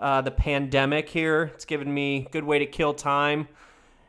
uh, 0.00 0.22
the 0.22 0.30
pandemic 0.30 1.08
here. 1.08 1.52
It's 1.54 1.64
given 1.64 1.92
me 1.92 2.26
a 2.26 2.30
good 2.30 2.44
way 2.44 2.58
to 2.58 2.66
kill 2.66 2.94
time. 2.94 3.46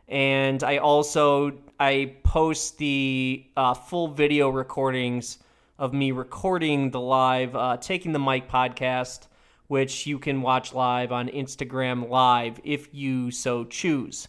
And 0.08 0.64
I 0.64 0.78
also 0.78 1.54
I 1.80 2.16
post 2.24 2.78
the 2.78 3.46
uh, 3.56 3.74
full 3.74 4.08
video 4.08 4.50
recordings 4.50 5.40
of 5.78 5.94
me 5.94 6.12
recording 6.12 6.92
the 6.92 7.00
live 7.00 7.56
uh, 7.56 7.78
taking 7.78 8.12
the 8.12 8.20
mic 8.20 8.48
podcast, 8.50 9.28
which 9.68 10.06
you 10.06 10.20
can 10.20 10.42
watch 10.42 10.74
live 10.74 11.12
on 11.12 11.28
Instagram 11.30 12.10
Live 12.10 12.60
if 12.64 12.94
you 12.94 13.32
so 13.32 13.66
choose. 13.66 14.28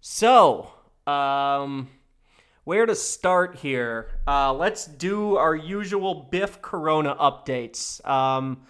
So, 0.00 0.70
um, 1.06 1.88
where 2.64 2.86
to 2.86 2.94
start 2.94 3.56
here? 3.56 4.10
Uh, 4.26 4.52
let's 4.52 4.84
do 4.84 5.36
our 5.36 5.56
usual 5.56 6.28
Biff 6.30 6.60
Corona 6.60 7.16
updates. 7.16 8.06
Um, 8.06 8.62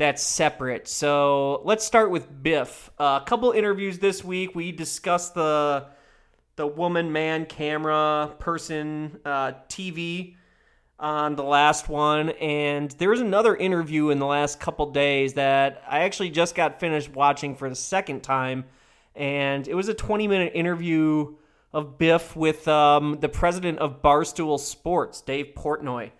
that's 0.00 0.22
separate. 0.22 0.88
So 0.88 1.60
let's 1.64 1.84
start 1.84 2.10
with 2.10 2.42
Biff. 2.42 2.88
Uh, 2.98 3.20
a 3.20 3.24
couple 3.26 3.52
interviews 3.52 3.98
this 3.98 4.24
week. 4.24 4.54
We 4.54 4.72
discussed 4.72 5.34
the 5.34 5.88
the 6.56 6.66
woman, 6.66 7.12
man, 7.12 7.44
camera, 7.44 8.34
person, 8.38 9.20
uh, 9.26 9.52
TV 9.68 10.36
on 10.98 11.36
the 11.36 11.42
last 11.44 11.90
one, 11.90 12.30
and 12.30 12.90
there 12.92 13.10
was 13.10 13.20
another 13.20 13.54
interview 13.54 14.08
in 14.08 14.18
the 14.18 14.26
last 14.26 14.58
couple 14.58 14.90
days 14.90 15.34
that 15.34 15.82
I 15.86 16.00
actually 16.00 16.30
just 16.30 16.54
got 16.54 16.80
finished 16.80 17.10
watching 17.10 17.54
for 17.54 17.68
the 17.68 17.76
second 17.76 18.22
time, 18.22 18.64
and 19.14 19.68
it 19.68 19.74
was 19.74 19.90
a 19.90 19.94
20 19.94 20.26
minute 20.28 20.52
interview 20.54 21.36
of 21.74 21.98
Biff 21.98 22.34
with 22.34 22.66
um, 22.66 23.18
the 23.20 23.28
president 23.28 23.80
of 23.80 24.00
Barstool 24.00 24.58
Sports, 24.58 25.20
Dave 25.20 25.52
Portnoy. 25.54 26.10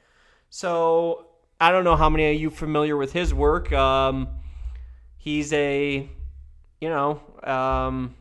So 0.51 1.30
I 1.63 1.73
don't 1.73 1.85
know 1.85 1.97
how 1.97 2.09
many 2.09 2.35
of 2.35 2.41
you 2.41 2.49
familiar 2.49 2.97
with 2.97 3.13
his 3.13 3.35
work. 3.35 3.71
Um, 3.71 4.29
he's 5.19 5.53
a, 5.53 6.09
you 6.81 6.89
know, 6.89 7.21
um, 7.45 8.15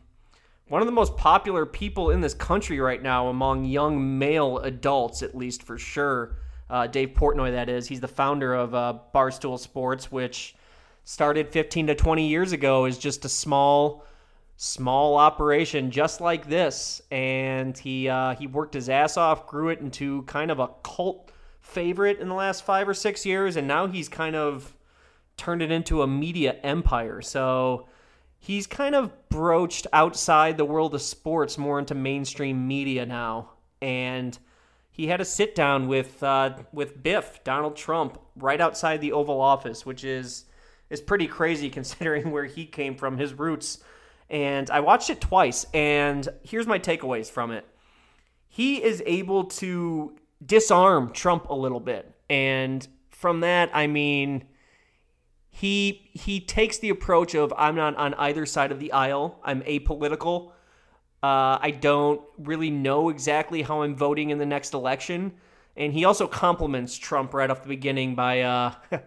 one 0.68 0.82
of 0.82 0.86
the 0.86 0.92
most 0.92 1.16
popular 1.16 1.64
people 1.64 2.10
in 2.10 2.20
this 2.20 2.34
country 2.34 2.80
right 2.80 3.02
now 3.02 3.28
among 3.28 3.64
young 3.64 4.18
male 4.18 4.58
adults, 4.58 5.22
at 5.22 5.34
least 5.34 5.62
for 5.62 5.78
sure. 5.78 6.36
Uh, 6.68 6.86
Dave 6.86 7.14
Portnoy, 7.14 7.52
that 7.52 7.70
is. 7.70 7.88
He's 7.88 8.00
the 8.00 8.08
founder 8.08 8.52
of 8.52 8.74
uh, 8.74 8.98
Barstool 9.14 9.58
Sports, 9.58 10.12
which 10.12 10.54
started 11.04 11.48
15 11.48 11.86
to 11.86 11.94
20 11.94 12.28
years 12.28 12.52
ago 12.52 12.84
as 12.84 12.98
just 12.98 13.24
a 13.24 13.28
small, 13.30 14.04
small 14.58 15.16
operation 15.16 15.90
just 15.90 16.20
like 16.20 16.46
this. 16.46 17.00
And 17.10 17.76
he 17.76 18.06
uh, 18.06 18.34
he 18.34 18.46
worked 18.46 18.74
his 18.74 18.90
ass 18.90 19.16
off, 19.16 19.46
grew 19.46 19.70
it 19.70 19.80
into 19.80 20.22
kind 20.24 20.50
of 20.50 20.58
a 20.58 20.68
cult 20.84 21.32
favorite 21.60 22.18
in 22.18 22.28
the 22.28 22.34
last 22.34 22.64
five 22.64 22.88
or 22.88 22.94
six 22.94 23.24
years, 23.24 23.56
and 23.56 23.68
now 23.68 23.86
he's 23.86 24.08
kind 24.08 24.36
of 24.36 24.74
turned 25.36 25.62
it 25.62 25.70
into 25.70 26.02
a 26.02 26.06
media 26.06 26.56
empire. 26.62 27.22
So 27.22 27.86
he's 28.38 28.66
kind 28.66 28.94
of 28.94 29.28
broached 29.28 29.86
outside 29.92 30.56
the 30.56 30.64
world 30.64 30.94
of 30.94 31.02
sports 31.02 31.56
more 31.56 31.78
into 31.78 31.94
mainstream 31.94 32.66
media 32.66 33.06
now. 33.06 33.50
And 33.80 34.36
he 34.90 35.06
had 35.06 35.20
a 35.20 35.24
sit 35.24 35.54
down 35.54 35.88
with 35.88 36.22
uh, 36.22 36.58
with 36.72 37.02
Biff 37.02 37.42
Donald 37.44 37.76
Trump 37.76 38.18
right 38.36 38.60
outside 38.60 39.00
the 39.00 39.12
Oval 39.12 39.40
Office, 39.40 39.86
which 39.86 40.04
is 40.04 40.44
is 40.90 41.00
pretty 41.00 41.26
crazy 41.26 41.70
considering 41.78 42.30
where 42.30 42.44
he 42.44 42.66
came 42.66 42.96
from, 42.96 43.16
his 43.16 43.34
roots. 43.34 43.78
And 44.28 44.70
I 44.70 44.80
watched 44.80 45.10
it 45.10 45.20
twice, 45.20 45.66
and 45.74 46.28
here's 46.42 46.66
my 46.66 46.78
takeaways 46.78 47.30
from 47.30 47.50
it. 47.50 47.66
He 48.48 48.82
is 48.82 49.02
able 49.06 49.44
to 49.44 50.16
disarm 50.44 51.12
Trump 51.12 51.48
a 51.48 51.54
little 51.54 51.80
bit. 51.80 52.14
And 52.28 52.86
from 53.10 53.40
that, 53.40 53.70
I 53.74 53.86
mean, 53.86 54.44
he 55.50 56.10
he 56.12 56.40
takes 56.40 56.78
the 56.78 56.88
approach 56.88 57.34
of 57.34 57.52
I'm 57.56 57.74
not 57.74 57.96
on 57.96 58.14
either 58.14 58.46
side 58.46 58.72
of 58.72 58.80
the 58.80 58.92
aisle. 58.92 59.40
I'm 59.44 59.62
apolitical. 59.62 60.52
Uh, 61.22 61.58
I 61.60 61.76
don't 61.78 62.22
really 62.38 62.70
know 62.70 63.10
exactly 63.10 63.60
how 63.60 63.82
I'm 63.82 63.94
voting 63.94 64.30
in 64.30 64.38
the 64.38 64.46
next 64.46 64.72
election. 64.72 65.34
And 65.76 65.92
he 65.92 66.04
also 66.04 66.26
compliments 66.26 66.96
Trump 66.96 67.34
right 67.34 67.50
off 67.50 67.62
the 67.62 67.68
beginning 67.68 68.14
by 68.14 68.40
uh, 68.40 68.72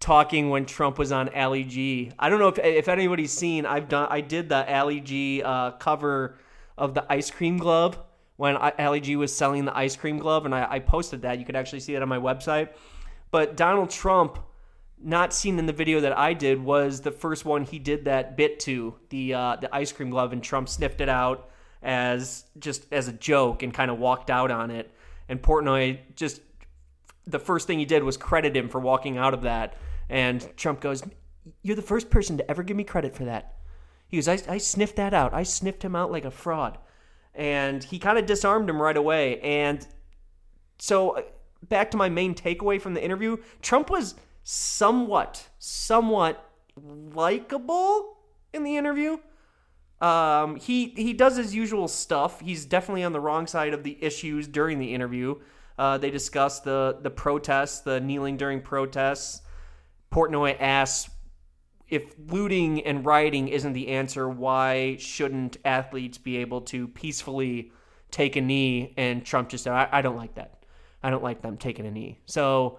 talking 0.00 0.50
when 0.50 0.66
Trump 0.66 0.98
was 0.98 1.10
on 1.10 1.30
Ali 1.30 1.64
G. 1.64 2.12
I 2.18 2.28
don't 2.28 2.38
know 2.38 2.48
if 2.48 2.58
if 2.58 2.88
anybody's 2.88 3.32
seen. 3.32 3.64
I've 3.64 3.88
done. 3.88 4.08
I 4.10 4.20
did 4.20 4.48
the 4.48 4.70
Ali 4.70 5.00
G 5.00 5.42
uh, 5.42 5.72
cover 5.72 6.36
of 6.76 6.92
the 6.92 7.10
ice 7.10 7.30
cream 7.30 7.56
glove 7.56 7.98
when 8.36 8.56
G 9.00 9.16
was 9.16 9.34
selling 9.34 9.64
the 9.64 9.76
ice 9.76 9.96
cream 9.96 10.18
glove, 10.18 10.44
and 10.44 10.54
I, 10.54 10.66
I 10.68 10.78
posted 10.80 11.22
that. 11.22 11.38
You 11.38 11.44
could 11.44 11.56
actually 11.56 11.80
see 11.80 11.92
that 11.92 12.02
on 12.02 12.08
my 12.08 12.18
website. 12.18 12.70
But 13.30 13.56
Donald 13.56 13.90
Trump, 13.90 14.38
not 15.00 15.32
seen 15.32 15.58
in 15.58 15.66
the 15.66 15.72
video 15.72 16.00
that 16.00 16.16
I 16.16 16.34
did, 16.34 16.62
was 16.62 17.00
the 17.00 17.10
first 17.10 17.44
one 17.44 17.64
he 17.64 17.78
did 17.78 18.06
that 18.06 18.36
bit 18.36 18.60
to 18.60 18.94
the 19.10 19.34
uh, 19.34 19.56
the 19.56 19.74
ice 19.74 19.92
cream 19.92 20.10
glove, 20.10 20.32
and 20.32 20.42
Trump 20.42 20.68
sniffed 20.68 21.00
it 21.00 21.08
out 21.08 21.50
as 21.82 22.44
just 22.58 22.86
as 22.92 23.08
a 23.08 23.12
joke 23.12 23.62
and 23.62 23.72
kind 23.72 23.90
of 23.90 23.98
walked 23.98 24.30
out 24.30 24.50
on 24.50 24.70
it. 24.70 24.90
And 25.28 25.40
Portnoy 25.40 25.98
just 26.16 26.40
the 27.26 27.38
first 27.38 27.66
thing 27.66 27.78
he 27.78 27.84
did 27.84 28.02
was 28.02 28.16
credit 28.16 28.56
him 28.56 28.68
for 28.68 28.80
walking 28.80 29.16
out 29.16 29.34
of 29.34 29.42
that. 29.42 29.76
And 30.08 30.46
Trump 30.56 30.80
goes, 30.80 31.02
"You're 31.62 31.76
the 31.76 31.82
first 31.82 32.10
person 32.10 32.36
to 32.38 32.50
ever 32.50 32.62
give 32.62 32.76
me 32.76 32.84
credit 32.84 33.14
for 33.14 33.24
that." 33.24 33.54
He 34.08 34.16
goes, 34.16 34.28
"I, 34.28 34.38
I 34.48 34.58
sniffed 34.58 34.96
that 34.96 35.14
out. 35.14 35.32
I 35.32 35.44
sniffed 35.44 35.84
him 35.84 35.94
out 35.94 36.10
like 36.10 36.24
a 36.24 36.30
fraud." 36.30 36.78
And 37.34 37.82
he 37.82 37.98
kind 37.98 38.18
of 38.18 38.26
disarmed 38.26 38.68
him 38.68 38.80
right 38.80 38.96
away. 38.96 39.40
And 39.40 39.86
so, 40.78 41.16
uh, 41.16 41.22
back 41.68 41.90
to 41.92 41.96
my 41.96 42.08
main 42.08 42.34
takeaway 42.34 42.80
from 42.80 42.94
the 42.94 43.02
interview 43.02 43.38
Trump 43.62 43.90
was 43.90 44.14
somewhat, 44.42 45.48
somewhat 45.58 46.50
likable 46.76 48.18
in 48.52 48.64
the 48.64 48.76
interview. 48.76 49.18
Um, 50.00 50.56
he 50.56 50.88
he 50.96 51.12
does 51.12 51.36
his 51.36 51.54
usual 51.54 51.88
stuff. 51.88 52.40
He's 52.40 52.66
definitely 52.66 53.04
on 53.04 53.12
the 53.12 53.20
wrong 53.20 53.46
side 53.46 53.72
of 53.72 53.82
the 53.82 53.96
issues 54.02 54.46
during 54.46 54.78
the 54.78 54.92
interview. 54.92 55.36
Uh, 55.78 55.98
they 55.98 56.10
discuss 56.10 56.60
the 56.60 56.98
the 57.00 57.10
protests, 57.10 57.80
the 57.80 58.00
kneeling 58.00 58.36
during 58.36 58.60
protests. 58.60 59.40
Portnoy 60.12 60.56
asks 60.60 61.10
if 61.88 62.14
looting 62.28 62.82
and 62.84 63.04
rioting 63.04 63.48
isn't 63.48 63.72
the 63.72 63.88
answer, 63.88 64.28
why 64.28 64.96
shouldn't 64.98 65.58
athletes 65.64 66.18
be 66.18 66.38
able 66.38 66.62
to 66.62 66.88
peacefully 66.88 67.72
take 68.10 68.36
a 68.36 68.40
knee? 68.40 68.94
And 68.96 69.24
Trump 69.24 69.48
just 69.50 69.64
said, 69.64 69.72
I, 69.72 69.88
I 69.92 70.02
don't 70.02 70.16
like 70.16 70.34
that. 70.36 70.64
I 71.02 71.10
don't 71.10 71.22
like 71.22 71.42
them 71.42 71.56
taking 71.56 71.86
a 71.86 71.90
knee. 71.90 72.18
So, 72.26 72.78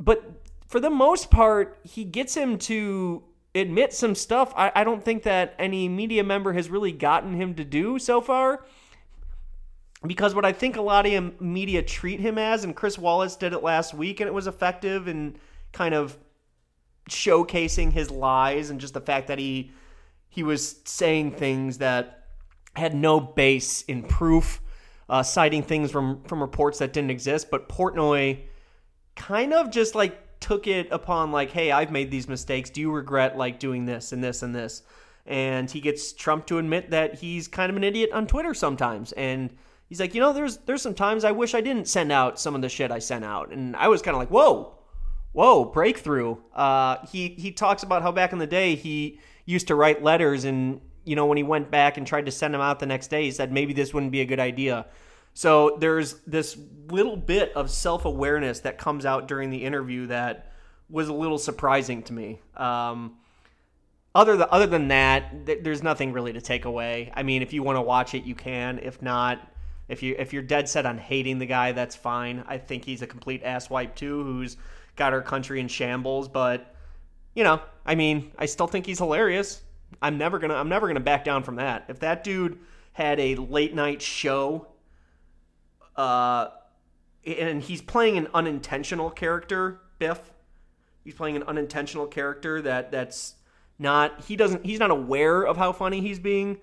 but 0.00 0.24
for 0.66 0.80
the 0.80 0.90
most 0.90 1.30
part, 1.30 1.78
he 1.84 2.04
gets 2.04 2.34
him 2.34 2.58
to 2.58 3.22
admit 3.54 3.92
some 3.92 4.14
stuff 4.14 4.52
I, 4.56 4.72
I 4.74 4.82
don't 4.82 5.04
think 5.04 5.24
that 5.24 5.54
any 5.58 5.86
media 5.86 6.24
member 6.24 6.54
has 6.54 6.70
really 6.70 6.90
gotten 6.90 7.34
him 7.34 7.54
to 7.56 7.64
do 7.64 7.98
so 7.98 8.20
far. 8.20 8.64
because 10.06 10.34
what 10.34 10.44
I 10.44 10.52
think 10.52 10.76
a 10.76 10.82
lot 10.82 11.06
of 11.06 11.40
media 11.40 11.82
treat 11.82 12.20
him 12.20 12.38
as, 12.38 12.64
and 12.64 12.74
Chris 12.74 12.98
Wallace 12.98 13.36
did 13.36 13.52
it 13.52 13.62
last 13.62 13.94
week, 13.94 14.20
and 14.20 14.26
it 14.28 14.34
was 14.34 14.46
effective 14.46 15.06
and 15.06 15.38
kind 15.72 15.94
of 15.94 16.18
showcasing 17.08 17.92
his 17.92 18.10
lies 18.10 18.70
and 18.70 18.80
just 18.80 18.94
the 18.94 19.00
fact 19.00 19.28
that 19.28 19.38
he 19.38 19.72
he 20.28 20.42
was 20.42 20.80
saying 20.84 21.32
things 21.32 21.78
that 21.78 22.26
had 22.74 22.94
no 22.94 23.20
base 23.20 23.82
in 23.82 24.02
proof, 24.02 24.62
uh, 25.08 25.22
citing 25.22 25.62
things 25.62 25.90
from 25.90 26.22
from 26.24 26.40
reports 26.40 26.78
that 26.78 26.92
didn't 26.92 27.10
exist. 27.10 27.50
But 27.50 27.68
Portnoy 27.68 28.40
kind 29.14 29.52
of 29.52 29.70
just 29.70 29.94
like 29.94 30.40
took 30.40 30.66
it 30.66 30.88
upon 30.90 31.32
like, 31.32 31.50
hey, 31.50 31.70
I've 31.70 31.90
made 31.90 32.10
these 32.10 32.28
mistakes. 32.28 32.70
Do 32.70 32.80
you 32.80 32.90
regret 32.90 33.36
like 33.36 33.58
doing 33.58 33.84
this 33.84 34.12
and 34.12 34.22
this 34.22 34.42
and 34.42 34.54
this? 34.54 34.82
And 35.26 35.70
he 35.70 35.80
gets 35.80 36.12
Trump 36.12 36.46
to 36.46 36.58
admit 36.58 36.90
that 36.90 37.16
he's 37.16 37.46
kind 37.46 37.70
of 37.70 37.76
an 37.76 37.84
idiot 37.84 38.10
on 38.12 38.26
Twitter 38.26 38.54
sometimes, 38.54 39.12
and 39.12 39.50
he's 39.88 40.00
like, 40.00 40.14
you 40.14 40.20
know, 40.20 40.32
there's 40.32 40.56
there's 40.58 40.82
some 40.82 40.94
times 40.94 41.24
I 41.24 41.30
wish 41.32 41.54
I 41.54 41.60
didn't 41.60 41.88
send 41.88 42.10
out 42.10 42.40
some 42.40 42.54
of 42.54 42.62
the 42.62 42.68
shit 42.68 42.90
I 42.90 42.98
sent 42.98 43.24
out, 43.24 43.50
and 43.50 43.76
I 43.76 43.88
was 43.88 44.02
kind 44.02 44.16
of 44.16 44.18
like, 44.18 44.30
whoa, 44.30 44.78
whoa, 45.32 45.64
breakthrough. 45.64 46.36
Uh, 46.54 47.04
he 47.06 47.28
he 47.38 47.52
talks 47.52 47.82
about 47.82 48.02
how 48.02 48.12
back 48.12 48.32
in 48.32 48.38
the 48.38 48.46
day 48.46 48.74
he 48.74 49.20
used 49.44 49.68
to 49.68 49.74
write 49.74 50.02
letters, 50.02 50.44
and 50.44 50.80
you 51.04 51.16
know 51.16 51.26
when 51.26 51.36
he 51.36 51.42
went 51.42 51.70
back 51.70 51.96
and 51.96 52.06
tried 52.06 52.26
to 52.26 52.32
send 52.32 52.54
them 52.54 52.60
out 52.60 52.78
the 52.78 52.86
next 52.86 53.08
day, 53.08 53.24
he 53.24 53.30
said 53.30 53.52
maybe 53.52 53.72
this 53.72 53.92
wouldn't 53.92 54.12
be 54.12 54.20
a 54.20 54.26
good 54.26 54.40
idea. 54.40 54.86
So 55.34 55.76
there's 55.80 56.14
this 56.26 56.58
little 56.88 57.16
bit 57.16 57.52
of 57.54 57.70
self 57.70 58.04
awareness 58.04 58.60
that 58.60 58.78
comes 58.78 59.06
out 59.06 59.28
during 59.28 59.50
the 59.50 59.64
interview 59.64 60.06
that 60.08 60.52
was 60.90 61.08
a 61.08 61.14
little 61.14 61.38
surprising 61.38 62.02
to 62.04 62.12
me. 62.12 62.40
Um, 62.56 63.16
other 64.14 64.36
than 64.36 64.48
other 64.50 64.66
than 64.66 64.88
that, 64.88 65.46
th- 65.46 65.60
there's 65.62 65.82
nothing 65.82 66.12
really 66.12 66.34
to 66.34 66.40
take 66.40 66.66
away. 66.66 67.10
I 67.14 67.22
mean, 67.22 67.40
if 67.42 67.52
you 67.52 67.62
want 67.62 67.76
to 67.76 67.82
watch 67.82 68.14
it, 68.14 68.24
you 68.24 68.34
can. 68.34 68.78
If 68.78 69.00
not, 69.00 69.40
if 69.92 70.02
you 70.02 70.16
if 70.18 70.32
you're 70.32 70.42
dead 70.42 70.70
set 70.70 70.86
on 70.86 70.96
hating 70.96 71.38
the 71.38 71.44
guy, 71.44 71.72
that's 71.72 71.94
fine. 71.94 72.42
I 72.48 72.56
think 72.56 72.82
he's 72.82 73.02
a 73.02 73.06
complete 73.06 73.44
asswipe 73.44 73.94
too, 73.94 74.24
who's 74.24 74.56
got 74.96 75.12
our 75.12 75.20
country 75.20 75.60
in 75.60 75.68
shambles. 75.68 76.28
But 76.28 76.74
you 77.34 77.44
know, 77.44 77.60
I 77.84 77.94
mean, 77.94 78.32
I 78.38 78.46
still 78.46 78.66
think 78.66 78.86
he's 78.86 78.98
hilarious. 78.98 79.60
I'm 80.00 80.16
never 80.16 80.38
gonna 80.38 80.54
I'm 80.54 80.70
never 80.70 80.86
gonna 80.86 81.00
back 81.00 81.24
down 81.24 81.42
from 81.42 81.56
that. 81.56 81.84
If 81.88 82.00
that 82.00 82.24
dude 82.24 82.58
had 82.94 83.20
a 83.20 83.34
late 83.36 83.74
night 83.74 84.00
show, 84.00 84.66
uh, 85.94 86.48
and 87.26 87.62
he's 87.62 87.82
playing 87.82 88.16
an 88.16 88.28
unintentional 88.32 89.10
character, 89.10 89.78
Biff. 89.98 90.30
He's 91.04 91.14
playing 91.14 91.36
an 91.36 91.42
unintentional 91.42 92.06
character 92.06 92.62
that 92.62 92.90
that's 92.90 93.34
not 93.78 94.24
he 94.24 94.36
doesn't 94.36 94.64
he's 94.64 94.78
not 94.78 94.90
aware 94.90 95.42
of 95.42 95.58
how 95.58 95.72
funny 95.72 96.00
he's 96.00 96.18
being, 96.18 96.56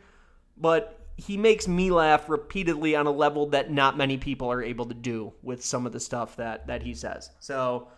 but 0.57 0.98
he 1.19 1.35
makes 1.35 1.67
me 1.67 1.91
laugh 1.91 2.29
repeatedly 2.29 2.95
on 2.95 3.05
a 3.05 3.11
level 3.11 3.47
that 3.47 3.71
not 3.71 3.97
many 3.97 4.17
people 4.17 4.49
are 4.49 4.63
able 4.63 4.85
to 4.85 4.93
do 4.93 5.33
with 5.41 5.63
some 5.63 5.85
of 5.85 5.91
the 5.91 5.99
stuff 5.99 6.37
that 6.37 6.67
that 6.67 6.81
he 6.81 6.93
says. 6.93 7.31
So, 7.39 7.89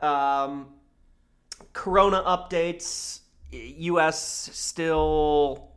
um, 0.00 0.68
Corona 1.72 2.22
updates: 2.26 3.20
U.S. 3.52 4.50
still 4.52 5.68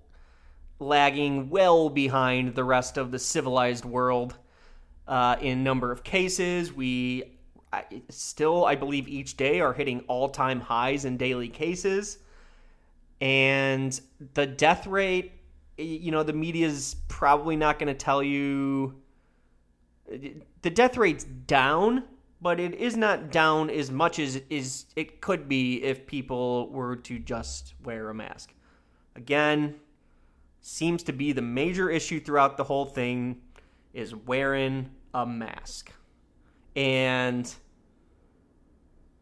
lagging 0.80 1.50
well 1.50 1.90
behind 1.90 2.56
the 2.56 2.64
rest 2.64 2.98
of 2.98 3.12
the 3.12 3.20
civilized 3.20 3.84
world 3.84 4.38
uh, 5.08 5.36
in 5.42 5.64
number 5.64 5.92
of 5.92 6.04
cases. 6.04 6.72
We 6.72 7.38
still, 8.10 8.66
I 8.66 8.76
believe, 8.76 9.08
each 9.08 9.36
day 9.36 9.60
are 9.60 9.74
hitting 9.74 10.02
all-time 10.08 10.62
highs 10.62 11.04
in 11.04 11.18
daily 11.18 11.50
cases, 11.50 12.20
and 13.20 14.00
the 14.34 14.46
death 14.46 14.88
rate 14.88 15.43
you 15.78 16.12
know, 16.12 16.24
the 16.24 16.34
media's 16.34 16.96
probably 17.08 17.56
not 17.56 17.80
going 17.80 17.88
to 17.88 17.94
tell 17.94 18.22
you 18.22 18.96
the 20.08 20.70
death 20.70 20.98
rate's 20.98 21.24
down, 21.24 22.04
but 22.42 22.60
it 22.60 22.76
is 22.76 22.98
not 22.98 23.32
down 23.32 23.70
as 23.70 23.90
much 23.90 24.20
as 24.20 24.42
is 24.50 24.86
it 24.96 25.22
could 25.22 25.48
be 25.48 25.82
if 25.84 26.06
people 26.06 26.70
were 26.70 26.96
to 26.98 27.20
just 27.20 27.74
wear 27.84 28.10
a 28.10 28.14
mask. 28.14 28.54
Again, 29.16 29.76
seems 30.62 31.04
to 31.04 31.14
be 31.14 31.32
the 31.32 31.42
major 31.42 31.90
issue 31.90 32.20
throughout 32.20 32.58
the 32.58 32.64
whole 32.64 32.86
thing 32.86 33.42
is 33.94 34.16
wearing 34.16 34.90
a 35.14 35.26
mask. 35.26 35.92
And 36.76 37.54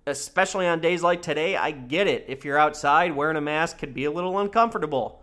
especially 0.08 0.68
on 0.68 0.82
days 0.82 1.04
like 1.04 1.22
today, 1.22 1.56
I 1.56 1.72
get 1.72 2.08
it. 2.08 2.26
If 2.28 2.46
you're 2.46 2.58
outside, 2.58 3.16
wearing 3.16 3.38
a 3.38 3.42
mask 3.42 3.78
could 3.78 3.94
be 3.94 4.06
a 4.06 4.12
little 4.12 4.40
uncomfortable. 4.40 5.21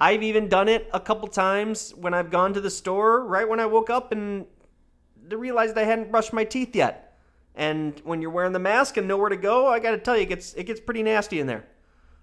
I've 0.00 0.22
even 0.22 0.48
done 0.48 0.68
it 0.68 0.88
a 0.92 1.00
couple 1.00 1.28
times 1.28 1.92
when 1.96 2.14
I've 2.14 2.30
gone 2.30 2.54
to 2.54 2.60
the 2.60 2.70
store 2.70 3.24
right 3.24 3.48
when 3.48 3.58
I 3.58 3.66
woke 3.66 3.90
up 3.90 4.12
and 4.12 4.46
realized 5.28 5.76
I 5.76 5.84
hadn't 5.84 6.10
brushed 6.10 6.32
my 6.32 6.44
teeth 6.44 6.74
yet. 6.74 7.18
And 7.54 8.00
when 8.04 8.22
you're 8.22 8.30
wearing 8.30 8.52
the 8.52 8.60
mask 8.60 8.96
and 8.96 9.08
nowhere 9.08 9.28
to 9.30 9.36
go, 9.36 9.66
I 9.66 9.80
got 9.80 9.90
to 9.90 9.98
tell 9.98 10.16
you, 10.16 10.22
it 10.22 10.28
gets 10.28 10.54
it 10.54 10.64
gets 10.64 10.80
pretty 10.80 11.02
nasty 11.02 11.40
in 11.40 11.48
there. 11.48 11.66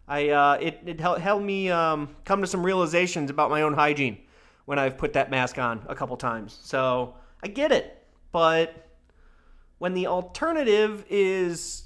I 0.07 0.29
uh, 0.29 0.57
it 0.61 0.79
it 0.85 0.99
helped 0.99 1.43
me 1.43 1.69
um, 1.69 2.15
come 2.23 2.41
to 2.41 2.47
some 2.47 2.65
realizations 2.65 3.29
about 3.29 3.49
my 3.49 3.63
own 3.63 3.73
hygiene 3.73 4.19
when 4.63 4.79
I've 4.79 4.97
put 4.97 5.13
that 5.13 5.29
mask 5.29 5.57
on 5.57 5.85
a 5.89 5.95
couple 5.95 6.15
times. 6.15 6.57
So 6.61 7.15
I 7.43 7.47
get 7.47 7.73
it, 7.73 8.07
but 8.31 8.97
when 9.77 9.93
the 9.93 10.07
alternative 10.07 11.05
is 11.09 11.83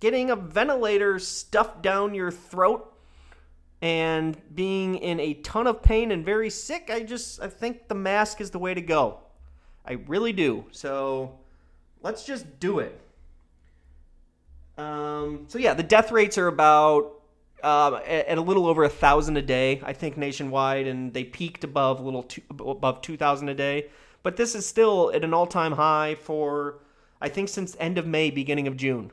getting 0.00 0.30
a 0.30 0.36
ventilator 0.36 1.18
stuffed 1.18 1.82
down 1.82 2.14
your 2.14 2.30
throat 2.30 2.91
and 3.82 4.40
being 4.54 4.94
in 4.94 5.18
a 5.18 5.34
ton 5.34 5.66
of 5.66 5.82
pain 5.82 6.12
and 6.12 6.24
very 6.24 6.48
sick, 6.48 6.88
I 6.90 7.02
just 7.02 7.42
I 7.42 7.48
think 7.48 7.88
the 7.88 7.96
mask 7.96 8.40
is 8.40 8.52
the 8.52 8.58
way 8.60 8.72
to 8.72 8.80
go. 8.80 9.18
I 9.84 9.94
really 10.06 10.32
do. 10.32 10.64
So 10.70 11.40
let's 12.00 12.24
just 12.24 12.60
do 12.60 12.78
it. 12.78 12.98
Um, 14.78 15.44
so 15.48 15.58
yeah, 15.58 15.74
the 15.74 15.82
death 15.82 16.12
rates 16.12 16.38
are 16.38 16.46
about 16.46 17.20
uh, 17.62 17.96
at, 18.06 18.38
a 18.38 18.40
little 18.40 18.66
over 18.66 18.84
a 18.84 18.88
thousand 18.88 19.36
a 19.36 19.42
day, 19.42 19.80
I 19.84 19.92
think 19.92 20.16
nationwide, 20.16 20.86
and 20.86 21.12
they 21.12 21.24
peaked 21.24 21.64
above 21.64 22.00
a 22.00 22.02
little 22.02 22.22
two, 22.22 22.42
above 22.50 23.02
two 23.02 23.16
thousand 23.16 23.48
a 23.48 23.54
day. 23.54 23.90
But 24.22 24.36
this 24.36 24.54
is 24.54 24.64
still 24.64 25.10
at 25.12 25.24
an 25.24 25.34
all-time 25.34 25.72
high 25.72 26.14
for 26.14 26.78
I 27.20 27.28
think 27.28 27.48
since 27.48 27.76
end 27.80 27.98
of 27.98 28.06
May, 28.06 28.30
beginning 28.30 28.68
of 28.68 28.76
June, 28.76 29.10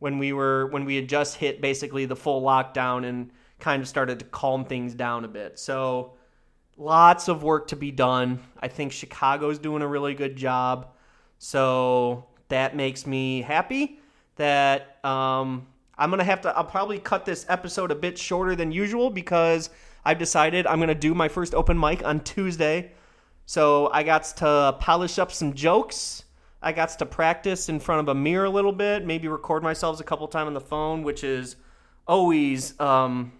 when 0.00 0.18
we 0.18 0.34
were 0.34 0.66
when 0.66 0.84
we 0.84 0.96
had 0.96 1.08
just 1.08 1.36
hit 1.36 1.62
basically 1.62 2.04
the 2.04 2.16
full 2.16 2.42
lockdown 2.42 3.06
and 3.06 3.30
kind 3.62 3.80
of 3.80 3.88
started 3.88 4.18
to 4.18 4.24
calm 4.26 4.64
things 4.64 4.92
down 4.92 5.24
a 5.24 5.28
bit. 5.28 5.56
So 5.56 6.14
lots 6.76 7.28
of 7.28 7.44
work 7.44 7.68
to 7.68 7.76
be 7.76 7.92
done. 7.92 8.40
I 8.60 8.66
think 8.66 8.90
Chicago's 8.90 9.60
doing 9.60 9.82
a 9.82 9.86
really 9.86 10.14
good 10.14 10.34
job. 10.36 10.88
So 11.38 12.26
that 12.48 12.74
makes 12.74 13.06
me 13.06 13.40
happy 13.40 14.00
that 14.34 14.98
um, 15.04 15.68
I'm 15.96 16.10
going 16.10 16.18
to 16.18 16.24
have 16.24 16.40
to, 16.40 16.56
I'll 16.56 16.64
probably 16.64 16.98
cut 16.98 17.24
this 17.24 17.46
episode 17.48 17.92
a 17.92 17.94
bit 17.94 18.18
shorter 18.18 18.56
than 18.56 18.72
usual 18.72 19.10
because 19.10 19.70
I've 20.04 20.18
decided 20.18 20.66
I'm 20.66 20.78
going 20.78 20.88
to 20.88 20.94
do 20.96 21.14
my 21.14 21.28
first 21.28 21.54
open 21.54 21.78
mic 21.78 22.04
on 22.04 22.18
Tuesday. 22.20 22.90
So 23.46 23.90
I 23.92 24.02
got 24.02 24.24
to 24.38 24.76
polish 24.80 25.20
up 25.20 25.30
some 25.30 25.54
jokes. 25.54 26.24
I 26.60 26.72
got 26.72 26.98
to 26.98 27.06
practice 27.06 27.68
in 27.68 27.78
front 27.78 28.00
of 28.00 28.08
a 28.08 28.14
mirror 28.14 28.46
a 28.46 28.50
little 28.50 28.72
bit, 28.72 29.06
maybe 29.06 29.28
record 29.28 29.62
myself 29.62 30.00
a 30.00 30.04
couple 30.04 30.26
times 30.26 30.48
on 30.48 30.54
the 30.54 30.60
phone, 30.60 31.04
which 31.04 31.22
is 31.22 31.54
always 32.08 32.78
um, 32.80 33.32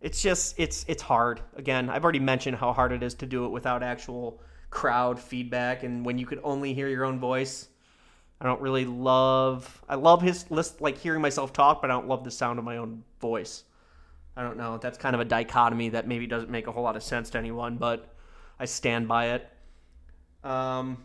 it's 0.00 0.22
just 0.22 0.58
it's 0.58 0.84
it's 0.88 1.02
hard. 1.02 1.40
Again, 1.56 1.90
I've 1.90 2.04
already 2.04 2.20
mentioned 2.20 2.56
how 2.56 2.72
hard 2.72 2.92
it 2.92 3.02
is 3.02 3.14
to 3.14 3.26
do 3.26 3.44
it 3.46 3.48
without 3.48 3.82
actual 3.82 4.40
crowd 4.70 5.18
feedback 5.18 5.82
and 5.82 6.04
when 6.04 6.18
you 6.18 6.26
could 6.26 6.40
only 6.44 6.74
hear 6.74 6.88
your 6.88 7.04
own 7.04 7.18
voice. 7.18 7.68
I 8.40 8.44
don't 8.44 8.60
really 8.60 8.84
love 8.84 9.82
I 9.88 9.96
love 9.96 10.22
his 10.22 10.48
list 10.50 10.80
like 10.80 10.98
hearing 10.98 11.20
myself 11.20 11.52
talk, 11.52 11.80
but 11.80 11.90
I 11.90 11.94
don't 11.94 12.06
love 12.06 12.22
the 12.22 12.30
sound 12.30 12.58
of 12.58 12.64
my 12.64 12.76
own 12.76 13.02
voice. 13.20 13.64
I 14.36 14.42
don't 14.42 14.56
know. 14.56 14.78
That's 14.78 14.96
kind 14.96 15.14
of 15.14 15.20
a 15.20 15.24
dichotomy 15.24 15.88
that 15.90 16.06
maybe 16.06 16.28
doesn't 16.28 16.50
make 16.50 16.68
a 16.68 16.72
whole 16.72 16.84
lot 16.84 16.94
of 16.94 17.02
sense 17.02 17.30
to 17.30 17.38
anyone, 17.38 17.76
but 17.76 18.14
I 18.60 18.66
stand 18.66 19.08
by 19.08 19.30
it. 19.30 19.48
Um 20.44 21.04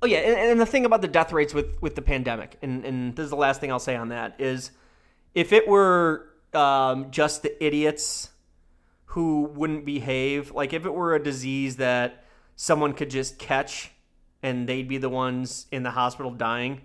Oh 0.00 0.06
yeah, 0.06 0.18
and, 0.18 0.52
and 0.52 0.60
the 0.60 0.66
thing 0.66 0.84
about 0.84 1.02
the 1.02 1.08
death 1.08 1.32
rates 1.32 1.52
with 1.52 1.82
with 1.82 1.96
the 1.96 2.02
pandemic, 2.02 2.56
and, 2.62 2.84
and 2.84 3.16
this 3.16 3.24
is 3.24 3.30
the 3.30 3.36
last 3.36 3.60
thing 3.60 3.72
I'll 3.72 3.80
say 3.80 3.96
on 3.96 4.10
that, 4.10 4.36
is 4.38 4.70
if 5.34 5.52
it 5.52 5.66
were 5.66 6.27
um, 6.54 7.10
just 7.10 7.42
the 7.42 7.64
idiots 7.64 8.30
who 9.06 9.44
wouldn't 9.54 9.84
behave. 9.84 10.50
Like 10.52 10.72
if 10.72 10.84
it 10.84 10.92
were 10.92 11.14
a 11.14 11.22
disease 11.22 11.76
that 11.76 12.24
someone 12.56 12.92
could 12.92 13.10
just 13.10 13.38
catch 13.38 13.90
and 14.42 14.68
they'd 14.68 14.88
be 14.88 14.98
the 14.98 15.08
ones 15.08 15.66
in 15.72 15.82
the 15.82 15.90
hospital 15.90 16.30
dying, 16.30 16.82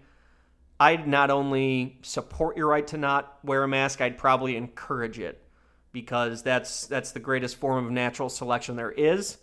I'd 0.79 1.07
not 1.07 1.29
only 1.29 1.99
support 2.01 2.57
your 2.57 2.67
right 2.67 2.85
to 2.87 2.97
not 2.97 3.39
wear 3.43 3.63
a 3.63 3.67
mask, 3.67 4.01
I'd 4.01 4.17
probably 4.17 4.55
encourage 4.55 5.19
it 5.19 5.43
because 5.91 6.43
that's 6.43 6.87
that's 6.87 7.11
the 7.11 7.19
greatest 7.19 7.57
form 7.57 7.85
of 7.85 7.91
natural 7.91 8.29
selection 8.29 8.75
there 8.75 8.91
is. 8.91 9.37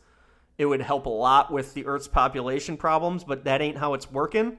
It 0.58 0.66
would 0.66 0.82
help 0.82 1.06
a 1.06 1.10
lot 1.10 1.50
with 1.50 1.72
the 1.72 1.86
Earth's 1.86 2.08
population 2.08 2.76
problems, 2.76 3.24
but 3.24 3.44
that 3.44 3.62
ain't 3.62 3.78
how 3.78 3.94
it's 3.94 4.10
working. 4.10 4.58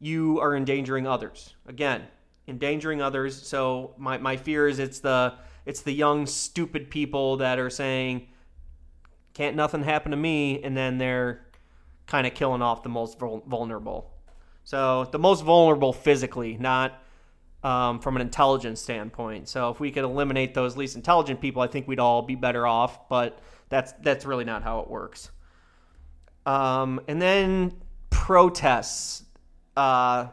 You 0.00 0.40
are 0.40 0.56
endangering 0.56 1.06
others. 1.06 1.54
Again, 1.66 2.08
endangering 2.50 3.00
others. 3.00 3.40
So 3.40 3.94
my, 3.96 4.18
my 4.18 4.36
fear 4.36 4.68
is 4.68 4.78
it's 4.78 5.00
the 5.00 5.34
it's 5.64 5.82
the 5.82 5.92
young 5.92 6.26
stupid 6.26 6.90
people 6.90 7.38
that 7.38 7.58
are 7.58 7.70
saying 7.70 8.26
can't 9.32 9.56
nothing 9.56 9.82
happen 9.84 10.10
to 10.10 10.16
me, 10.16 10.62
and 10.62 10.76
then 10.76 10.98
they're 10.98 11.46
kind 12.06 12.26
of 12.26 12.34
killing 12.34 12.60
off 12.60 12.82
the 12.82 12.88
most 12.88 13.18
vulnerable. 13.18 14.12
So 14.64 15.08
the 15.12 15.18
most 15.18 15.44
vulnerable 15.44 15.92
physically, 15.92 16.56
not 16.58 17.00
um, 17.62 18.00
from 18.00 18.16
an 18.16 18.22
intelligence 18.22 18.80
standpoint. 18.80 19.48
So 19.48 19.70
if 19.70 19.78
we 19.80 19.90
could 19.92 20.04
eliminate 20.04 20.52
those 20.54 20.76
least 20.76 20.96
intelligent 20.96 21.40
people, 21.40 21.62
I 21.62 21.68
think 21.68 21.86
we'd 21.86 22.00
all 22.00 22.22
be 22.22 22.34
better 22.34 22.66
off. 22.66 23.08
But 23.08 23.38
that's 23.68 23.92
that's 24.02 24.24
really 24.24 24.44
not 24.44 24.62
how 24.62 24.80
it 24.80 24.90
works. 24.90 25.30
Um, 26.44 27.00
and 27.06 27.22
then 27.22 27.72
protests. 28.10 29.24
Uh, 29.76 30.26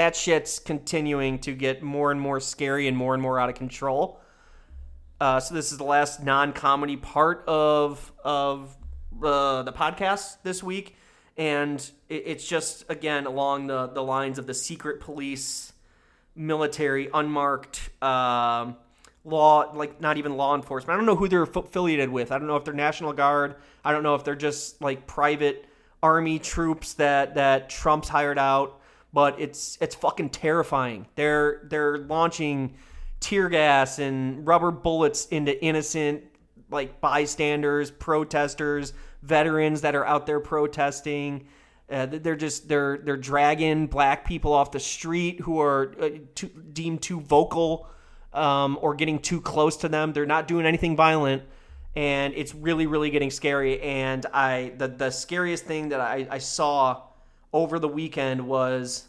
that 0.00 0.16
shit's 0.16 0.58
continuing 0.58 1.38
to 1.38 1.52
get 1.52 1.82
more 1.82 2.10
and 2.10 2.18
more 2.18 2.40
scary 2.40 2.88
and 2.88 2.96
more 2.96 3.12
and 3.12 3.22
more 3.22 3.38
out 3.38 3.50
of 3.50 3.54
control. 3.54 4.18
Uh, 5.20 5.38
so 5.38 5.54
this 5.54 5.72
is 5.72 5.76
the 5.76 5.84
last 5.84 6.22
non-comedy 6.22 6.96
part 6.96 7.44
of 7.46 8.10
of 8.24 8.74
uh, 9.22 9.62
the 9.62 9.72
podcast 9.74 10.38
this 10.42 10.62
week, 10.62 10.96
and 11.36 11.78
it, 12.08 12.22
it's 12.24 12.48
just 12.48 12.86
again 12.88 13.26
along 13.26 13.66
the 13.66 13.88
the 13.88 14.02
lines 14.02 14.38
of 14.38 14.46
the 14.46 14.54
secret 14.54 15.02
police, 15.02 15.74
military, 16.34 17.10
unmarked. 17.12 17.90
Uh, 18.00 18.72
law 19.22 19.70
like 19.74 20.00
not 20.00 20.16
even 20.16 20.34
law 20.38 20.54
enforcement 20.54 20.94
i 20.94 20.96
don't 20.96 21.04
know 21.04 21.14
who 21.14 21.28
they're 21.28 21.42
affiliated 21.42 22.08
with 22.08 22.32
i 22.32 22.38
don't 22.38 22.46
know 22.46 22.56
if 22.56 22.64
they're 22.64 22.72
national 22.72 23.12
guard 23.12 23.56
i 23.84 23.92
don't 23.92 24.02
know 24.02 24.14
if 24.14 24.24
they're 24.24 24.34
just 24.34 24.80
like 24.80 25.06
private 25.06 25.66
army 26.02 26.38
troops 26.38 26.94
that 26.94 27.34
that 27.34 27.68
trump's 27.68 28.08
hired 28.08 28.38
out 28.38 28.79
but 29.12 29.40
it's 29.40 29.78
it's 29.80 29.94
fucking 29.94 30.30
terrifying 30.30 31.06
they're 31.14 31.62
they're 31.68 31.98
launching 31.98 32.74
tear 33.20 33.48
gas 33.48 33.98
and 33.98 34.46
rubber 34.46 34.70
bullets 34.70 35.26
into 35.26 35.62
innocent 35.62 36.22
like 36.70 37.00
bystanders 37.00 37.90
protesters 37.90 38.92
veterans 39.22 39.80
that 39.80 39.94
are 39.94 40.06
out 40.06 40.26
there 40.26 40.40
protesting 40.40 41.46
uh, 41.90 42.06
they're 42.06 42.36
just 42.36 42.68
they're 42.68 42.98
they're 42.98 43.16
dragging 43.16 43.88
black 43.88 44.24
people 44.24 44.52
off 44.52 44.70
the 44.70 44.78
street 44.78 45.40
who 45.40 45.60
are 45.60 45.92
uh, 46.00 46.08
too, 46.36 46.48
deemed 46.72 47.02
too 47.02 47.20
vocal 47.20 47.88
um, 48.32 48.78
or 48.80 48.94
getting 48.94 49.18
too 49.18 49.40
close 49.40 49.76
to 49.78 49.88
them. 49.88 50.12
They're 50.12 50.26
not 50.26 50.46
doing 50.46 50.66
anything 50.66 50.94
violent, 50.96 51.42
and 51.96 52.32
it's 52.34 52.54
really, 52.54 52.86
really 52.86 53.10
getting 53.10 53.30
scary. 53.30 53.80
And 53.80 54.24
I, 54.32 54.72
the 54.78 54.88
the 54.88 55.10
scariest 55.10 55.64
thing 55.64 55.88
that 55.88 56.00
I, 56.00 56.28
I 56.30 56.38
saw 56.38 57.02
over 57.52 57.78
the 57.78 57.88
weekend 57.88 58.46
was 58.46 59.08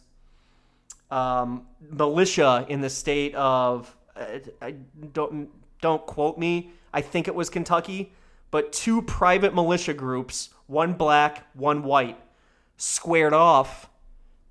um, 1.10 1.66
militia 1.90 2.66
in 2.70 2.82
the 2.82 2.90
state 2.90 3.36
of 3.36 3.96
I, 4.16 4.42
I 4.62 4.76
don't 5.14 5.50
don't 5.82 6.06
quote 6.06 6.38
me. 6.38 6.72
I 6.94 7.02
think 7.02 7.28
it 7.28 7.36
was 7.36 7.50
Kentucky, 7.50 8.14
but 8.52 8.72
two 8.72 9.02
private 9.02 9.54
militia 9.54 9.94
groups, 9.94 10.50
one 10.68 10.94
black, 10.94 11.48
one 11.56 11.84
white, 11.84 12.20
squared 12.78 13.34
off 13.34 13.90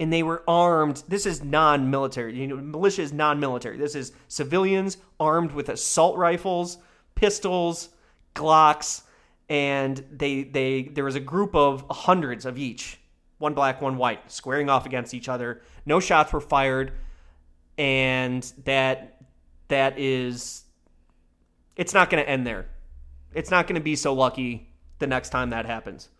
and 0.00 0.10
they 0.10 0.22
were 0.22 0.42
armed. 0.48 1.04
This 1.08 1.26
is 1.26 1.44
non-military. 1.44 2.34
You 2.34 2.46
know, 2.46 2.56
militia 2.56 3.02
is 3.02 3.12
non-military. 3.12 3.76
This 3.76 3.94
is 3.94 4.12
civilians 4.28 4.96
armed 5.20 5.52
with 5.52 5.68
assault 5.68 6.16
rifles, 6.16 6.78
pistols, 7.14 7.90
Glocks, 8.34 9.02
and 9.48 10.02
they 10.10 10.44
they 10.44 10.84
there 10.84 11.04
was 11.04 11.16
a 11.16 11.20
group 11.20 11.54
of 11.54 11.84
hundreds 11.90 12.46
of 12.46 12.56
each, 12.56 12.99
one 13.40 13.54
black, 13.54 13.80
one 13.80 13.96
white, 13.96 14.30
squaring 14.30 14.68
off 14.68 14.86
against 14.86 15.14
each 15.14 15.28
other. 15.28 15.62
No 15.86 15.98
shots 15.98 16.32
were 16.32 16.40
fired, 16.40 16.92
and 17.76 18.42
that 18.64 19.16
that 19.68 19.98
is 19.98 20.64
it's 21.74 21.94
not 21.94 22.10
going 22.10 22.22
to 22.22 22.28
end 22.28 22.46
there. 22.46 22.66
It's 23.32 23.50
not 23.50 23.66
going 23.66 23.76
to 23.76 23.80
be 23.80 23.96
so 23.96 24.12
lucky 24.12 24.68
the 24.98 25.06
next 25.06 25.30
time 25.30 25.50
that 25.50 25.64
happens. 25.64 26.10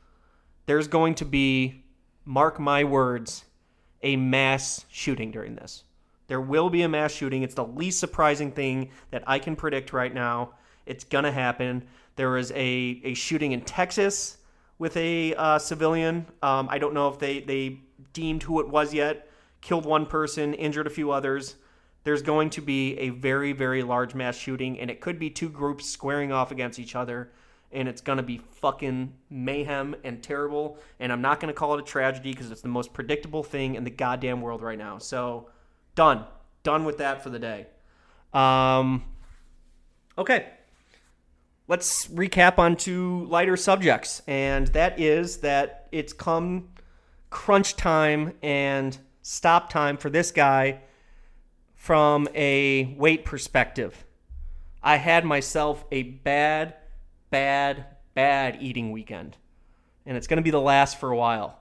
There's 0.64 0.88
going 0.88 1.14
to 1.16 1.24
be 1.26 1.84
mark 2.24 2.58
my 2.58 2.84
words 2.84 3.44
a 4.02 4.16
mass 4.16 4.86
shooting 4.88 5.30
during 5.30 5.56
this. 5.56 5.84
There 6.28 6.40
will 6.40 6.70
be 6.70 6.82
a 6.82 6.88
mass 6.88 7.12
shooting. 7.12 7.42
It's 7.42 7.54
the 7.54 7.66
least 7.66 8.00
surprising 8.00 8.52
thing 8.52 8.92
that 9.10 9.24
I 9.26 9.38
can 9.38 9.56
predict 9.56 9.92
right 9.92 10.14
now. 10.14 10.54
It's 10.86 11.04
going 11.04 11.24
to 11.24 11.32
happen. 11.32 11.86
There 12.16 12.30
was 12.30 12.50
a, 12.52 13.00
a 13.04 13.12
shooting 13.12 13.52
in 13.52 13.60
Texas 13.60 14.38
with 14.80 14.96
a 14.96 15.34
uh, 15.34 15.58
civilian. 15.60 16.26
Um, 16.42 16.66
I 16.70 16.78
don't 16.78 16.94
know 16.94 17.08
if 17.08 17.20
they, 17.20 17.40
they 17.40 17.82
deemed 18.12 18.42
who 18.42 18.58
it 18.60 18.68
was 18.68 18.92
yet. 18.92 19.28
Killed 19.60 19.84
one 19.84 20.06
person, 20.06 20.54
injured 20.54 20.88
a 20.88 20.90
few 20.90 21.12
others. 21.12 21.54
There's 22.02 22.22
going 22.22 22.48
to 22.50 22.62
be 22.62 22.98
a 22.98 23.10
very, 23.10 23.52
very 23.52 23.82
large 23.82 24.14
mass 24.14 24.36
shooting, 24.36 24.80
and 24.80 24.90
it 24.90 25.02
could 25.02 25.18
be 25.18 25.28
two 25.28 25.50
groups 25.50 25.86
squaring 25.86 26.32
off 26.32 26.50
against 26.50 26.78
each 26.78 26.96
other 26.96 27.30
and 27.72 27.88
it's 27.88 28.00
going 28.00 28.16
to 28.16 28.22
be 28.22 28.40
fucking 28.60 29.12
mayhem 29.28 29.94
and 30.02 30.22
terrible. 30.22 30.78
And 30.98 31.12
I'm 31.12 31.22
not 31.22 31.40
going 31.40 31.52
to 31.52 31.58
call 31.58 31.74
it 31.74 31.80
a 31.80 31.84
tragedy 31.84 32.32
because 32.32 32.50
it's 32.50 32.62
the 32.62 32.68
most 32.68 32.92
predictable 32.92 33.42
thing 33.42 33.76
in 33.76 33.84
the 33.84 33.90
goddamn 33.90 34.40
world 34.40 34.60
right 34.62 34.78
now. 34.78 34.98
So, 34.98 35.50
done. 35.94 36.24
Done 36.62 36.84
with 36.84 36.98
that 36.98 37.22
for 37.22 37.30
the 37.30 37.38
day. 37.38 37.66
Um, 38.32 39.04
okay. 40.18 40.48
Let's 41.70 42.08
recap 42.08 42.58
on 42.58 42.74
two 42.74 43.26
lighter 43.26 43.56
subjects. 43.56 44.22
And 44.26 44.66
that 44.68 44.98
is 44.98 45.36
that 45.36 45.86
it's 45.92 46.12
come 46.12 46.70
crunch 47.30 47.76
time 47.76 48.32
and 48.42 48.98
stop 49.22 49.70
time 49.70 49.96
for 49.96 50.10
this 50.10 50.32
guy 50.32 50.80
from 51.76 52.26
a 52.34 52.92
weight 52.98 53.24
perspective. 53.24 54.04
I 54.82 54.96
had 54.96 55.24
myself 55.24 55.84
a 55.92 56.02
bad 56.02 56.74
bad, 57.30 57.86
bad 58.14 58.58
eating 58.60 58.90
weekend. 58.90 59.36
And 60.04 60.16
it's 60.16 60.26
going 60.26 60.38
to 60.38 60.42
be 60.42 60.50
the 60.50 60.60
last 60.60 60.98
for 60.98 61.12
a 61.12 61.16
while. 61.16 61.56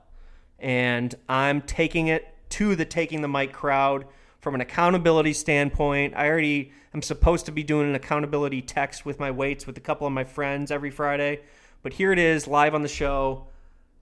And 0.58 1.14
I'm 1.30 1.62
taking 1.62 2.08
it 2.08 2.28
to 2.50 2.76
the 2.76 2.84
Taking 2.84 3.22
the 3.22 3.28
Mic 3.28 3.54
crowd 3.54 4.08
from 4.40 4.56
an 4.56 4.62
accountability 4.62 5.34
standpoint. 5.34 6.14
I 6.16 6.28
already 6.28 6.72
am 6.94 7.02
supposed 7.02 7.46
to 7.48 7.52
be 7.52 7.64
doing 7.64 7.90
an 7.90 7.96
accountability 7.96 8.62
text 8.62 9.06
with 9.06 9.20
my 9.20 9.32
weights 9.32 9.68
with 9.68 9.78
a 9.78 9.82
couple 9.82 10.08
of 10.08 10.14
my 10.14 10.24
friends 10.24 10.72
every 10.72 10.92
Friday. 10.92 11.42
But 11.82 11.94
here 11.94 12.12
it 12.12 12.20
is, 12.20 12.48
live 12.48 12.74
on 12.74 12.82
the 12.82 12.88
show. 12.88 13.48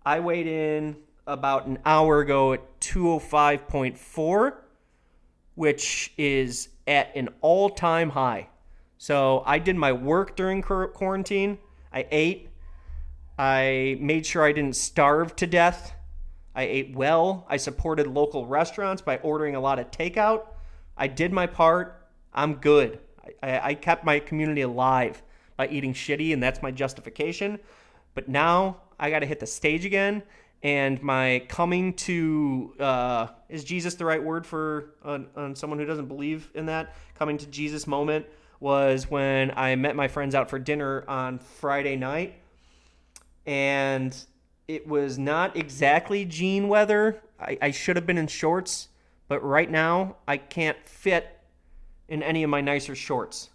I 0.06 0.20
weighed 0.20 0.48
in 0.48 0.98
about 1.26 1.66
an 1.68 1.80
hour 1.86 2.22
ago 2.22 2.54
at 2.54 2.80
205.4, 2.80 4.54
which 5.56 6.14
is 6.18 6.70
at 6.88 7.16
an 7.16 7.30
all 7.42 7.70
time 7.70 8.12
high. 8.12 8.48
So 8.98 9.44
I 9.46 9.60
did 9.60 9.76
my 9.76 9.92
work 9.92 10.36
during 10.36 10.62
quarantine. 10.62 11.60
I 11.94 12.08
ate. 12.10 12.50
I 13.38 13.98
made 14.00 14.26
sure 14.26 14.44
I 14.44 14.52
didn't 14.52 14.76
starve 14.76 15.36
to 15.36 15.46
death. 15.46 15.94
I 16.58 16.64
ate 16.64 16.96
well. 16.96 17.46
I 17.48 17.58
supported 17.58 18.08
local 18.08 18.48
restaurants 18.48 19.00
by 19.04 19.18
ordering 19.18 19.56
a 19.56 19.60
lot 19.60 19.78
of 19.78 19.92
takeout. 19.92 20.48
I 20.98 21.06
did 21.06 21.32
my 21.32 21.46
part. 21.46 22.10
I'm 22.34 22.56
good. 22.56 22.98
I, 23.44 23.60
I 23.60 23.74
kept 23.76 24.04
my 24.04 24.18
community 24.18 24.62
alive 24.62 25.22
by 25.56 25.68
eating 25.68 25.94
shitty, 25.94 26.34
and 26.34 26.42
that's 26.42 26.64
my 26.64 26.72
justification. 26.72 27.60
But 28.16 28.28
now 28.28 28.78
I 29.00 29.12
got 29.12 29.20
to 29.20 29.28
hit 29.28 29.40
the 29.40 29.46
stage 29.46 29.86
again, 29.86 30.24
and 30.64 31.00
my 31.04 31.46
coming 31.48 31.94
to 31.94 32.74
uh, 32.80 33.28
is 33.50 33.64
Jesus 33.64 33.94
the 33.94 34.06
right 34.06 34.24
word 34.24 34.48
for 34.48 34.96
uh, 35.06 35.20
someone 35.54 35.78
who 35.78 35.86
doesn't 35.86 36.08
believe 36.08 36.50
in 36.56 36.66
that? 36.66 36.96
Coming 37.14 37.38
to 37.38 37.46
Jesus 37.46 37.86
moment 37.86 38.26
was 38.60 39.12
when 39.12 39.54
I 39.56 39.76
met 39.76 39.96
my 39.96 40.08
friends 40.08 40.34
out 40.34 40.50
for 40.50 40.58
dinner 40.58 41.06
on 41.08 41.38
Friday 41.38 41.96
night. 41.96 42.34
And 43.46 44.18
it 44.68 44.88
was 44.88 45.18
not 45.18 45.56
exactly 45.56 46.26
jean 46.26 46.68
weather. 46.68 47.22
I, 47.40 47.58
I 47.62 47.72
should 47.72 47.96
have 47.96 48.06
been 48.06 48.18
in 48.18 48.28
shorts, 48.28 48.90
but 49.28 49.44
right 49.44 49.70
now 49.70 50.18
I 50.28 50.38
can't 50.38 50.78
fit 50.86 51.40
in 52.08 52.22
any 52.24 52.44
of 52.44 52.50
my 52.50 52.62
nicer 52.62 52.96
shorts. 52.96 53.50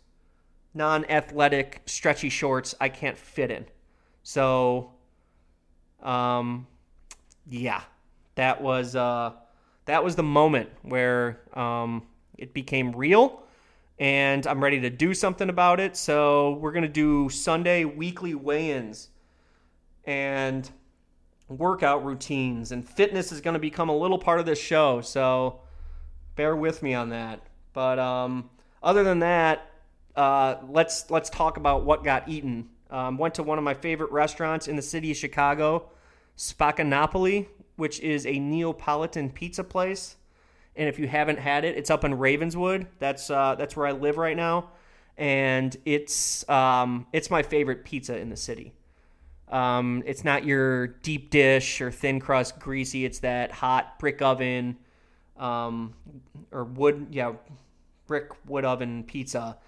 Non 0.75 1.05
athletic, 1.07 1.83
stretchy 1.87 2.29
shorts, 2.29 2.75
I 2.81 2.89
can't 2.89 3.19
fit 3.19 3.51
in. 3.51 3.67
So, 4.23 4.93
um, 6.03 6.67
yeah, 7.49 7.83
that 8.37 8.63
was 8.63 8.97
uh, 8.97 9.33
that 9.85 10.03
was 10.03 10.17
the 10.17 10.23
moment 10.23 10.71
where 10.83 11.41
um, 11.55 12.07
it 12.39 12.55
became 12.55 12.93
real 12.93 13.43
and 13.99 14.47
I'm 14.47 14.63
ready 14.63 14.81
to 14.81 14.91
do 14.91 15.15
something 15.15 15.49
about 15.49 15.79
it. 15.79 15.97
So 15.97 16.53
we're 16.55 16.73
going 16.73 16.83
to 16.85 16.89
do 16.89 17.29
Sunday 17.29 17.85
weekly 17.85 18.35
weigh 18.35 18.73
ins 18.73 19.11
and 20.05 20.69
workout 21.59 22.05
routines, 22.05 22.73
and 22.73 22.89
fitness 22.89 23.33
is 23.33 23.41
going 23.41 23.55
to 23.55 23.61
become 23.61 23.89
a 23.89 23.97
little 23.97 24.19
part 24.19 24.41
of 24.41 24.47
this 24.47 24.61
show. 24.61 25.01
So 25.01 25.61
bear 26.37 26.57
with 26.57 26.83
me 26.83 26.95
on 26.95 27.11
that. 27.11 27.41
But 27.73 27.99
um, 27.99 28.51
other 28.83 29.05
than 29.05 29.21
that, 29.21 29.71
uh, 30.17 30.57
let's 30.69 31.11
let's 31.11 31.31
talk 31.31 31.57
about 31.57 31.85
what 31.85 32.05
got 32.05 32.29
eaten. 32.29 32.69
Um, 32.91 33.17
went 33.17 33.35
to 33.37 33.43
one 33.43 33.57
of 33.57 33.65
my 33.65 33.75
favorite 33.75 34.11
restaurants 34.13 34.69
in 34.69 34.77
the 34.77 34.83
city 34.83 35.11
of 35.11 35.17
Chicago, 35.17 35.89
Spaccanapoli, 36.37 37.47
which 37.77 38.01
is 38.01 38.27
a 38.27 38.39
Neapolitan 38.39 39.31
pizza 39.31 39.65
place. 39.65 40.17
And 40.77 40.89
if 40.89 40.99
you 40.99 41.09
haven't 41.09 41.39
had 41.39 41.65
it, 41.65 41.77
it's 41.77 41.91
up 41.91 42.05
in 42.05 42.19
Ravenswood. 42.19 42.87
That's 42.99 43.31
uh, 43.31 43.55
that's 43.59 43.77
where 43.77 43.87
I 43.87 43.93
live 43.93 44.19
right 44.19 44.37
now, 44.37 44.71
and 45.17 45.75
it's 45.85 46.49
um, 46.49 47.07
it's 47.13 47.31
my 47.31 47.43
favorite 47.43 47.85
pizza 47.85 48.17
in 48.19 48.29
the 48.31 48.37
city. 48.37 48.73
Um, 49.53 50.03
it's 50.07 50.25
not 50.25 50.47
your 50.47 50.87
deep 50.87 51.31
dish 51.31 51.83
or 51.83 51.91
thin 51.91 52.19
crust 52.21 52.59
greasy. 52.59 53.05
It's 53.05 53.19
that 53.19 53.53
hot 53.53 53.99
brick 53.99 54.23
oven 54.23 54.79
um, 55.37 55.95
or 56.51 56.65
wood, 56.65 57.09
yeah, 57.11 57.35
brick 58.07 58.31
wood 58.47 58.65
oven 58.65 59.05
pizza 59.05 59.59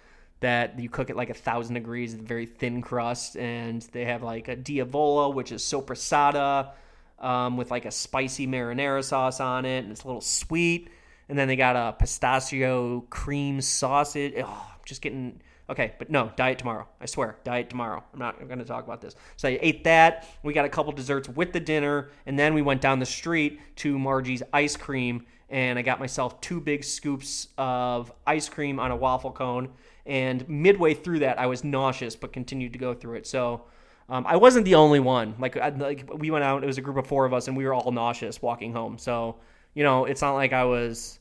that 0.41 0.79
you 0.79 0.89
cook 0.89 1.11
at 1.11 1.17
like 1.17 1.31
a 1.31 1.35
thousand 1.35 1.75
degrees, 1.75 2.15
very 2.15 2.47
thin 2.47 2.81
crust, 2.81 3.37
and 3.37 3.83
they 3.93 4.07
have 4.07 4.23
like 4.23 4.49
a 4.49 4.57
diavola, 4.57 5.33
which 5.33 5.53
is 5.53 5.63
soppressata, 5.63 6.71
um, 7.19 7.57
with 7.57 7.71
like 7.71 7.85
a 7.85 7.91
spicy 7.91 8.47
marinara 8.47 9.05
sauce 9.05 9.39
on 9.39 9.65
it, 9.65 9.85
and 9.85 9.93
it's 9.93 10.05
a 10.05 10.07
little 10.07 10.21
sweet. 10.21 10.89
And 11.29 11.39
then 11.39 11.49
they 11.49 11.57
got 11.57 11.77
a 11.77 11.93
pistachio 11.93 13.01
cream 13.11 13.61
sausage. 13.61 14.35
Oh, 14.37 14.45
I'm 14.45 14.81
just 14.85 15.01
getting 15.01 15.41
okay, 15.71 15.95
but 15.99 16.11
no, 16.11 16.33
diet 16.37 16.59
tomorrow. 16.59 16.87
I 17.01 17.07
swear, 17.07 17.37
diet 17.45 17.71
tomorrow. 17.71 18.03
I'm 18.13 18.19
not 18.19 18.39
going 18.47 18.59
to 18.59 18.65
talk 18.65 18.85
about 18.85 19.01
this. 19.01 19.15
So 19.37 19.49
I 19.49 19.59
ate 19.61 19.85
that. 19.85 20.29
We 20.43 20.53
got 20.53 20.65
a 20.65 20.69
couple 20.69 20.93
desserts 20.93 21.29
with 21.29 21.53
the 21.53 21.61
dinner, 21.61 22.11
and 22.27 22.39
then 22.39 22.55
we 22.55 22.63
went 22.63 22.81
down 22.81 22.99
the 22.99 23.07
street 23.07 23.61
to 23.77 23.99
Margie's 23.99 24.43
ice 24.53 24.77
cream, 24.77 25.27
and 25.49 25.79
I 25.79 25.83
got 25.83 26.01
myself 26.01 26.41
two 26.41 26.61
big 26.61 26.85
scoops 26.85 27.49
of 27.59 28.13
ice 28.27 28.49
cream 28.49 28.79
on 28.79 28.91
a 28.91 28.97
waffle 28.97 29.33
cone 29.33 29.71
and 30.07 30.47
midway 30.49 30.95
through 30.95 31.21
that, 31.21 31.39
I 31.39 31.47
was 31.47 31.65
nauseous, 31.65 32.15
but 32.17 32.33
continued 32.33 32.73
to 32.75 32.79
go 32.79 32.95
through 32.95 33.17
it. 33.17 33.27
So 33.27 33.63
um, 34.09 34.27
I 34.27 34.37
wasn't 34.37 34.67
the 34.67 34.75
only 34.75 35.01
one. 35.01 35.35
Like, 35.39 35.57
I, 35.57 35.71
like 35.71 36.09
we 36.15 36.31
went 36.31 36.45
out, 36.45 36.63
it 36.63 36.67
was 36.67 36.79
a 36.79 36.83
group 36.83 36.99
of 36.99 37.07
four 37.07 37.25
of 37.25 37.33
us, 37.33 37.49
and 37.49 37.57
we 37.57 37.65
were 37.65 37.73
all 37.73 37.91
nauseous 37.91 38.43
walking 38.43 38.73
home. 38.73 38.99
So 38.99 39.37
you 39.75 39.83
know, 39.83 40.05
it's 40.05 40.23
not 40.23 40.35
like 40.35 40.53
I 40.53 40.65
was. 40.65 41.19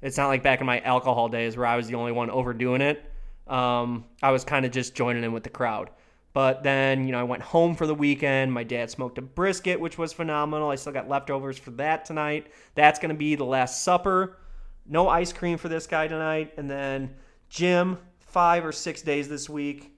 It's 0.00 0.16
not 0.16 0.26
like 0.26 0.42
back 0.42 0.60
in 0.60 0.66
my 0.66 0.80
alcohol 0.80 1.28
days 1.28 1.56
where 1.56 1.66
I 1.66 1.76
was 1.76 1.86
the 1.86 1.94
only 1.94 2.10
one 2.10 2.28
overdoing 2.28 2.80
it. 2.80 3.04
Um, 3.52 4.06
I 4.22 4.30
was 4.30 4.44
kind 4.44 4.64
of 4.64 4.72
just 4.72 4.94
joining 4.94 5.24
in 5.24 5.32
with 5.32 5.44
the 5.44 5.50
crowd. 5.50 5.90
But 6.32 6.62
then, 6.62 7.04
you 7.04 7.12
know, 7.12 7.20
I 7.20 7.24
went 7.24 7.42
home 7.42 7.76
for 7.76 7.86
the 7.86 7.94
weekend. 7.94 8.50
My 8.50 8.64
dad 8.64 8.90
smoked 8.90 9.18
a 9.18 9.22
brisket, 9.22 9.78
which 9.78 9.98
was 9.98 10.14
phenomenal. 10.14 10.70
I 10.70 10.76
still 10.76 10.94
got 10.94 11.06
leftovers 11.06 11.58
for 11.58 11.70
that 11.72 12.06
tonight. 12.06 12.46
That's 12.74 12.98
going 12.98 13.10
to 13.10 13.14
be 13.14 13.34
the 13.34 13.44
last 13.44 13.84
supper. 13.84 14.38
No 14.86 15.06
ice 15.08 15.34
cream 15.34 15.58
for 15.58 15.68
this 15.68 15.86
guy 15.86 16.08
tonight. 16.08 16.54
And 16.56 16.70
then 16.70 17.14
gym, 17.50 17.98
five 18.20 18.64
or 18.64 18.72
six 18.72 19.02
days 19.02 19.28
this 19.28 19.50
week. 19.50 19.92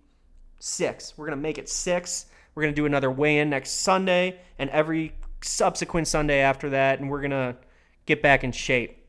Six. 0.58 1.16
We're 1.16 1.26
going 1.26 1.38
to 1.38 1.42
make 1.42 1.58
it 1.58 1.68
six. 1.68 2.26
We're 2.56 2.64
going 2.64 2.74
to 2.74 2.80
do 2.80 2.86
another 2.86 3.12
weigh 3.12 3.38
in 3.38 3.50
next 3.50 3.82
Sunday 3.82 4.40
and 4.58 4.68
every 4.70 5.12
subsequent 5.42 6.08
Sunday 6.08 6.40
after 6.40 6.70
that. 6.70 6.98
And 6.98 7.08
we're 7.08 7.20
going 7.20 7.30
to 7.30 7.56
get 8.06 8.20
back 8.20 8.42
in 8.42 8.50
shape. 8.50 9.06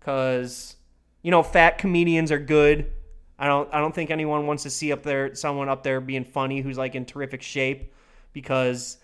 Because, 0.00 0.76
you 1.20 1.30
know, 1.30 1.42
fat 1.42 1.76
comedians 1.76 2.32
are 2.32 2.38
good. 2.38 2.90
I 3.38 3.46
don't 3.46 3.68
I 3.72 3.78
don't 3.80 3.94
think 3.94 4.10
anyone 4.10 4.46
wants 4.46 4.64
to 4.64 4.70
see 4.70 4.92
up 4.92 5.02
there 5.02 5.34
someone 5.34 5.68
up 5.68 5.82
there 5.82 6.00
being 6.00 6.24
funny 6.24 6.60
who's 6.60 6.78
like 6.78 6.94
in 6.94 7.04
terrific 7.04 7.42
shape 7.42 7.92
because 8.32 8.98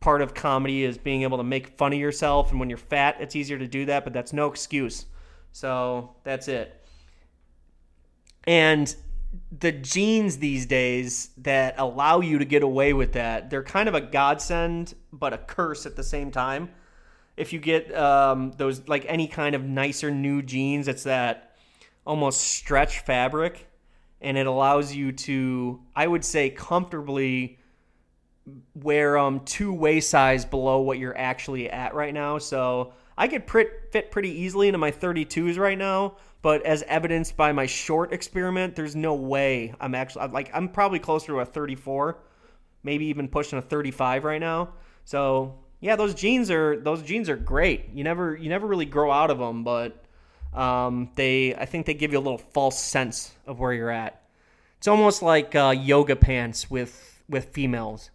part 0.00 0.22
of 0.22 0.34
comedy 0.34 0.84
is 0.84 0.98
being 0.98 1.22
able 1.22 1.38
to 1.38 1.44
make 1.44 1.76
fun 1.78 1.92
of 1.92 1.98
yourself 1.98 2.50
and 2.50 2.60
when 2.60 2.70
you're 2.70 2.78
fat 2.78 3.16
it's 3.20 3.36
easier 3.36 3.58
to 3.58 3.66
do 3.66 3.84
that 3.86 4.04
but 4.04 4.12
that's 4.12 4.32
no 4.32 4.46
excuse. 4.46 5.06
So, 5.56 6.10
that's 6.22 6.48
it. 6.48 6.84
And 8.46 8.94
the 9.58 9.72
jeans 9.72 10.36
these 10.36 10.66
days 10.66 11.30
that 11.38 11.76
allow 11.78 12.20
you 12.20 12.38
to 12.40 12.44
get 12.44 12.62
away 12.62 12.92
with 12.92 13.14
that, 13.14 13.48
they're 13.48 13.62
kind 13.62 13.88
of 13.88 13.94
a 13.94 14.02
godsend, 14.02 14.94
but 15.14 15.32
a 15.32 15.38
curse 15.38 15.86
at 15.86 15.96
the 15.96 16.02
same 16.02 16.30
time. 16.30 16.68
If 17.38 17.54
you 17.54 17.58
get 17.58 17.94
um, 17.96 18.52
those, 18.58 18.86
like 18.86 19.06
any 19.08 19.28
kind 19.28 19.54
of 19.54 19.64
nicer 19.64 20.10
new 20.10 20.42
jeans, 20.42 20.88
it's 20.88 21.04
that 21.04 21.55
almost 22.06 22.40
stretch 22.40 23.00
fabric, 23.00 23.66
and 24.20 24.38
it 24.38 24.46
allows 24.46 24.94
you 24.94 25.12
to, 25.12 25.80
I 25.94 26.06
would 26.06 26.24
say, 26.24 26.50
comfortably 26.50 27.58
wear 28.74 29.18
um 29.18 29.40
two 29.40 29.72
waist 29.72 30.08
size 30.08 30.44
below 30.44 30.80
what 30.80 30.98
you're 30.98 31.16
actually 31.18 31.68
at 31.68 31.94
right 31.94 32.14
now. 32.14 32.38
So 32.38 32.92
I 33.18 33.28
could 33.28 33.44
fit 33.50 34.10
pretty 34.10 34.30
easily 34.30 34.68
into 34.68 34.78
my 34.78 34.92
32s 34.92 35.58
right 35.58 35.76
now, 35.78 36.16
but 36.42 36.64
as 36.64 36.82
evidenced 36.84 37.36
by 37.36 37.52
my 37.52 37.66
short 37.66 38.12
experiment, 38.12 38.76
there's 38.76 38.94
no 38.94 39.14
way 39.14 39.74
I'm 39.80 39.94
actually 39.94 40.28
like 40.28 40.50
I'm 40.54 40.68
probably 40.68 41.00
closer 41.00 41.28
to 41.28 41.40
a 41.40 41.44
34, 41.44 42.18
maybe 42.84 43.06
even 43.06 43.26
pushing 43.28 43.58
a 43.58 43.62
35 43.62 44.24
right 44.24 44.40
now. 44.40 44.70
So 45.04 45.58
yeah, 45.80 45.96
those 45.96 46.14
jeans 46.14 46.50
are 46.50 46.78
those 46.78 47.02
jeans 47.02 47.28
are 47.28 47.36
great. 47.36 47.90
You 47.92 48.04
never 48.04 48.36
you 48.36 48.48
never 48.48 48.66
really 48.66 48.86
grow 48.86 49.10
out 49.10 49.30
of 49.30 49.38
them, 49.38 49.64
but 49.64 50.05
um, 50.54 51.10
they 51.14 51.54
I 51.54 51.66
think 51.66 51.86
they 51.86 51.94
give 51.94 52.12
you 52.12 52.18
a 52.18 52.20
little 52.20 52.38
false 52.38 52.78
sense 52.78 53.32
of 53.46 53.58
where 53.58 53.72
you're 53.72 53.90
at. 53.90 54.22
It's 54.78 54.88
almost 54.88 55.22
like 55.22 55.54
uh, 55.54 55.74
yoga 55.76 56.16
pants 56.16 56.70
with 56.70 57.22
with 57.28 57.46
females. 57.46 58.10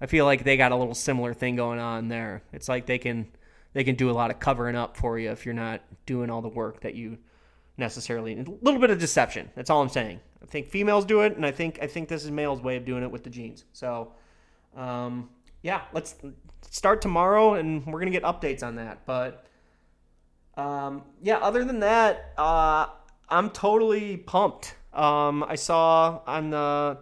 I 0.00 0.06
feel 0.06 0.24
like 0.24 0.44
they 0.44 0.56
got 0.56 0.72
a 0.72 0.76
little 0.76 0.94
similar 0.94 1.32
thing 1.32 1.56
going 1.56 1.78
on 1.78 2.08
there. 2.08 2.42
It's 2.52 2.68
like 2.68 2.86
they 2.86 2.98
can 2.98 3.28
they 3.72 3.84
can 3.84 3.94
do 3.94 4.10
a 4.10 4.12
lot 4.12 4.30
of 4.30 4.38
covering 4.38 4.76
up 4.76 4.96
for 4.96 5.18
you 5.18 5.30
if 5.30 5.44
you're 5.44 5.54
not 5.54 5.80
doing 6.06 6.28
all 6.30 6.42
the 6.42 6.48
work 6.48 6.80
that 6.80 6.94
you 6.94 7.18
necessarily. 7.76 8.34
A 8.34 8.44
little 8.62 8.80
bit 8.80 8.90
of 8.90 8.98
deception. 8.98 9.50
That's 9.54 9.70
all 9.70 9.80
I'm 9.80 9.88
saying. 9.88 10.20
I 10.42 10.46
think 10.46 10.66
females 10.68 11.04
do 11.04 11.20
it, 11.22 11.36
and 11.36 11.46
I 11.46 11.52
think 11.52 11.78
I 11.80 11.86
think 11.86 12.08
this 12.08 12.24
is 12.24 12.30
males' 12.30 12.60
way 12.60 12.76
of 12.76 12.84
doing 12.84 13.02
it 13.02 13.10
with 13.10 13.24
the 13.24 13.30
jeans. 13.30 13.64
So, 13.72 14.12
um, 14.76 15.30
yeah, 15.62 15.82
let's 15.92 16.16
start 16.68 17.00
tomorrow, 17.00 17.54
and 17.54 17.86
we're 17.86 18.00
gonna 18.00 18.10
get 18.10 18.24
updates 18.24 18.62
on 18.62 18.76
that. 18.76 19.06
But 19.06 19.46
um, 20.56 21.02
yeah, 21.22 21.38
other 21.38 21.64
than 21.64 21.80
that, 21.80 22.32
uh, 22.36 22.86
I'm 23.28 23.50
totally 23.50 24.16
pumped. 24.16 24.74
Um, 24.92 25.42
I 25.42 25.54
saw 25.54 26.20
on 26.26 26.50
the 26.50 26.98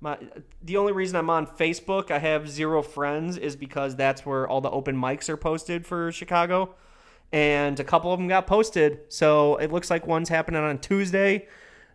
my 0.00 0.18
the 0.62 0.76
only 0.76 0.92
reason 0.92 1.16
I'm 1.16 1.30
on 1.30 1.46
Facebook, 1.46 2.10
I 2.10 2.18
have 2.18 2.48
zero 2.50 2.82
friends, 2.82 3.38
is 3.38 3.56
because 3.56 3.96
that's 3.96 4.26
where 4.26 4.46
all 4.48 4.60
the 4.60 4.70
open 4.70 4.96
mics 4.96 5.28
are 5.28 5.36
posted 5.36 5.86
for 5.86 6.12
Chicago 6.12 6.74
and 7.32 7.80
a 7.80 7.84
couple 7.84 8.12
of 8.12 8.18
them 8.18 8.28
got 8.28 8.46
posted. 8.46 9.00
So 9.08 9.56
it 9.56 9.72
looks 9.72 9.90
like 9.90 10.06
one's 10.06 10.28
happening 10.28 10.62
on 10.62 10.78
Tuesday. 10.78 11.48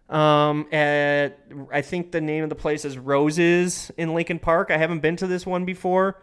Um, 0.09 0.67
at 0.71 1.39
I 1.71 1.81
think 1.81 2.11
the 2.11 2.21
name 2.21 2.43
of 2.43 2.49
the 2.49 2.55
place 2.55 2.85
is 2.85 2.97
Roses 2.97 3.91
in 3.97 4.13
Lincoln 4.13 4.39
Park. 4.39 4.71
I 4.71 4.77
haven't 4.77 4.99
been 4.99 5.17
to 5.17 5.27
this 5.27 5.45
one 5.45 5.65
before, 5.65 6.21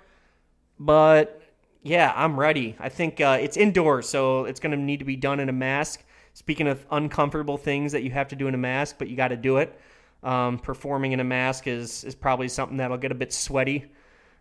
but 0.80 1.42
yeah, 1.84 2.12
I'm 2.16 2.40
ready. 2.40 2.74
I 2.80 2.88
think 2.88 3.20
uh, 3.20 3.38
it's 3.40 3.58
indoors, 3.58 4.08
so 4.08 4.46
it's 4.46 4.58
going 4.58 4.72
to 4.72 4.82
need 4.82 5.00
to 5.00 5.04
be 5.04 5.16
done 5.16 5.38
in 5.38 5.50
a 5.50 5.52
mask. 5.52 6.02
Speaking 6.32 6.66
of 6.66 6.84
uncomfortable 6.90 7.58
things 7.58 7.92
that 7.92 8.02
you 8.02 8.10
have 8.10 8.28
to 8.28 8.36
do 8.36 8.48
in 8.48 8.54
a 8.54 8.58
mask, 8.58 8.96
but 8.98 9.08
you 9.08 9.16
got 9.16 9.28
to 9.28 9.36
do 9.36 9.58
it. 9.58 9.78
Um, 10.22 10.58
performing 10.58 11.12
in 11.12 11.20
a 11.20 11.24
mask 11.24 11.66
is 11.66 12.02
is 12.02 12.14
probably 12.14 12.48
something 12.48 12.78
that'll 12.78 12.96
get 12.96 13.12
a 13.12 13.14
bit 13.14 13.34
sweaty, 13.34 13.84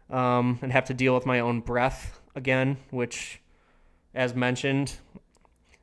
um, 0.10 0.58
and 0.62 0.72
have 0.72 0.86
to 0.86 0.94
deal 0.94 1.14
with 1.14 1.26
my 1.26 1.42
own 1.42 1.60
breath 1.60 2.22
again, 2.34 2.78
which 2.92 3.42
as 4.14 4.34
mentioned, 4.34 4.96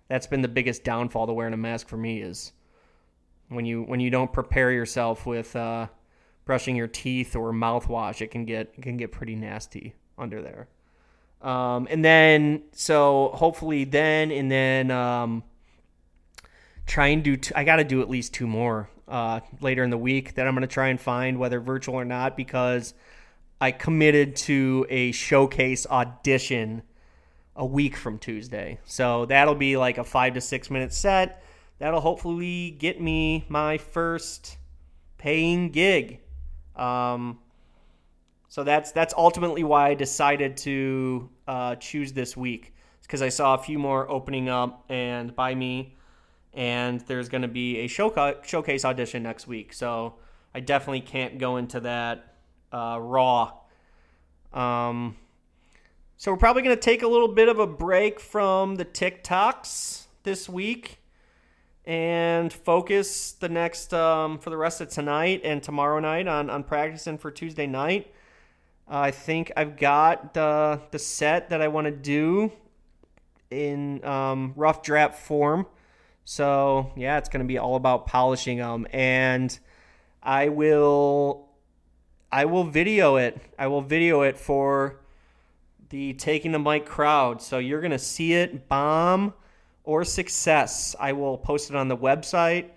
that's 0.08 0.26
been 0.26 0.40
the 0.40 0.48
biggest 0.48 0.82
downfall 0.82 1.26
to 1.26 1.34
wearing 1.34 1.52
a 1.52 1.58
mask 1.58 1.88
for 1.88 1.98
me 1.98 2.22
is 2.22 2.52
when 3.48 3.66
you 3.66 3.82
when 3.82 4.00
you 4.00 4.08
don't 4.08 4.32
prepare 4.32 4.72
yourself 4.72 5.26
with 5.26 5.54
uh, 5.54 5.88
brushing 6.46 6.74
your 6.74 6.88
teeth 6.88 7.36
or 7.36 7.52
mouthwash, 7.52 8.22
it 8.22 8.30
can 8.30 8.46
get 8.46 8.72
it 8.78 8.80
can 8.80 8.96
get 8.96 9.12
pretty 9.12 9.34
nasty 9.34 9.94
under 10.16 10.40
there. 10.40 10.68
Um, 11.42 11.88
and 11.90 12.05
then 12.05 12.62
so 12.72 13.31
hopefully 13.35 13.85
then 13.85 14.31
and 14.31 14.50
then 14.50 14.90
um, 14.90 15.42
try 16.87 17.09
and 17.09 17.22
do 17.22 17.37
t- 17.37 17.55
I 17.55 17.64
got 17.64 17.76
to 17.76 17.85
do 17.85 18.03
at 18.03 18.11
least 18.11 18.35
two 18.35 18.46
more 18.46 18.90
uh, 19.09 19.40
later 19.61 19.83
in 19.83 19.90
the 19.90 19.98
week 19.98 20.35
that 20.35 20.46
I'm 20.46 20.55
going 20.55 20.62
to 20.62 20.72
try 20.72 20.88
and 20.88 21.00
find 21.00 21.38
whether 21.38 21.59
virtual 21.61 21.94
or 21.94 22.05
not 22.05 22.37
because 22.37 22.94
I 23.61 23.72
committed 23.72 24.37
to 24.37 24.87
a 24.88 25.12
showcase 25.12 25.87
audition 25.87 26.83
a 27.57 27.66
week 27.66 27.96
from 27.96 28.18
Tuesday. 28.18 28.79
So 28.85 29.26
that'll 29.26 29.55
be 29.55 29.76
like 29.76 29.98
a 29.98 30.05
five 30.05 30.35
to 30.35 30.40
six 30.40 30.70
minute 30.70 30.92
set. 30.92 31.42
That'll 31.79 32.00
hopefully 32.00 32.70
get 32.70 33.00
me 33.00 33.44
my 33.48 33.79
first 33.79 34.59
paying 35.18 35.70
gig. 35.70 36.20
Um, 36.76 37.38
so 38.50 38.64
that's 38.64 38.90
that's 38.90 39.14
ultimately 39.16 39.62
why 39.62 39.90
I 39.90 39.94
decided 39.94 40.56
to 40.58 41.30
uh, 41.46 41.76
choose 41.76 42.12
this 42.12 42.36
week 42.36 42.74
because 43.02 43.22
I 43.22 43.28
saw 43.28 43.54
a 43.54 43.58
few 43.58 43.78
more 43.78 44.10
opening 44.10 44.48
up 44.48 44.84
and 44.88 45.34
by 45.34 45.54
me, 45.54 45.96
and 46.52 47.00
there's 47.02 47.28
going 47.28 47.42
to 47.42 47.48
be 47.48 47.78
a 47.78 47.86
show 47.86 48.12
showcase 48.42 48.84
audition 48.84 49.22
next 49.22 49.46
week. 49.46 49.72
So 49.72 50.16
I 50.52 50.58
definitely 50.58 51.00
can't 51.00 51.38
go 51.38 51.58
into 51.58 51.78
that 51.80 52.34
uh, 52.72 52.98
raw. 53.00 53.52
Um, 54.52 55.16
so 56.16 56.32
we're 56.32 56.38
probably 56.38 56.62
going 56.62 56.76
to 56.76 56.82
take 56.82 57.02
a 57.02 57.08
little 57.08 57.28
bit 57.28 57.48
of 57.48 57.60
a 57.60 57.68
break 57.68 58.18
from 58.18 58.74
the 58.74 58.84
TikToks 58.84 60.06
this 60.24 60.48
week 60.48 60.98
and 61.84 62.52
focus 62.52 63.30
the 63.30 63.48
next 63.48 63.94
um, 63.94 64.38
for 64.38 64.50
the 64.50 64.56
rest 64.56 64.80
of 64.80 64.88
tonight 64.88 65.42
and 65.44 65.62
tomorrow 65.62 66.00
night 66.00 66.26
on, 66.26 66.50
on 66.50 66.64
practicing 66.64 67.16
for 67.16 67.30
Tuesday 67.30 67.68
night. 67.68 68.12
I 68.90 69.12
think 69.12 69.53
I've 69.57 69.76
got 69.76 70.35
the 70.35 70.81
the 70.90 70.98
set 70.98 71.50
that 71.50 71.62
I 71.62 71.68
want 71.68 71.87
to 71.87 71.92
do 71.92 72.50
in 73.50 74.05
um, 74.05 74.53
rough 74.57 74.83
draft 74.83 75.18
form. 75.22 75.66
So 76.24 76.92
yeah, 76.96 77.16
it's 77.18 77.29
going 77.29 77.44
to 77.44 77.48
be 77.48 77.59
all 77.59 77.76
about 77.76 78.07
polishing 78.07 78.59
them, 78.59 78.87
and 78.92 79.57
I 80.22 80.48
will 80.48 81.48
I 82.33 82.46
will 82.46 82.64
video 82.64 83.16
it. 83.16 83.40
I 83.59 83.68
will 83.68 83.83
video 83.83 84.22
it 84.22 84.37
for 84.37 85.00
the 85.90 86.14
Taking 86.14 86.50
the 86.53 86.59
Mic 86.59 86.85
crowd. 86.85 87.40
So 87.42 87.59
you're 87.59 87.81
going 87.81 87.90
to 87.92 87.98
see 87.98 88.33
it 88.33 88.68
bomb 88.68 89.35
or 89.85 90.05
success. 90.05 90.96
I 90.98 91.12
will 91.12 91.38
post 91.38 91.70
it 91.70 91.76
on 91.76 91.88
the 91.88 91.96
website. 91.96 92.70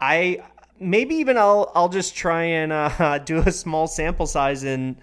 I 0.00 0.42
maybe 0.78 1.16
even 1.16 1.36
I'll 1.36 1.70
I'll 1.74 1.88
just 1.88 2.14
try 2.14 2.44
and 2.44 2.72
uh, 2.72 3.18
do 3.24 3.38
a 3.38 3.52
small 3.52 3.86
sample 3.86 4.26
size 4.26 4.64
and 4.64 4.96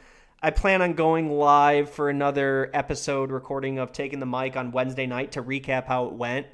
I 0.44 0.50
plan 0.50 0.82
on 0.82 0.94
going 0.94 1.30
live 1.30 1.92
for 1.92 2.10
another 2.10 2.72
episode 2.74 3.32
recording 3.32 3.78
of 3.78 3.92
Taking 3.92 4.20
the 4.20 4.26
Mic 4.26 4.58
on 4.58 4.72
Wednesday 4.72 5.06
night 5.06 5.34
to 5.34 5.44
recap 5.44 5.86
how 5.86 6.06
it 6.08 6.14
went. 6.14 6.48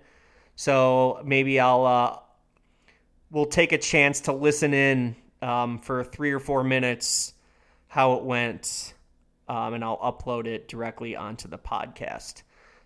So 0.58 1.22
maybe 1.24 1.58
I'll 1.60 1.86
uh, 1.86 2.18
we'll 3.32 3.46
take 3.46 3.72
a 3.72 3.78
chance 3.78 4.22
to 4.22 4.34
listen 4.34 4.74
in 4.74 5.16
um, 5.42 5.80
for 5.80 6.04
three 6.04 6.32
or 6.32 6.40
four 6.40 6.66
minutes 6.66 7.34
how 7.88 8.16
it 8.16 8.24
went, 8.24 8.94
um, 9.48 9.74
and 9.74 9.86
I'll 9.86 10.00
upload 10.00 10.48
it 10.48 10.68
directly 10.68 11.16
onto 11.16 11.48
the 11.48 11.58
podcast. 11.58 12.42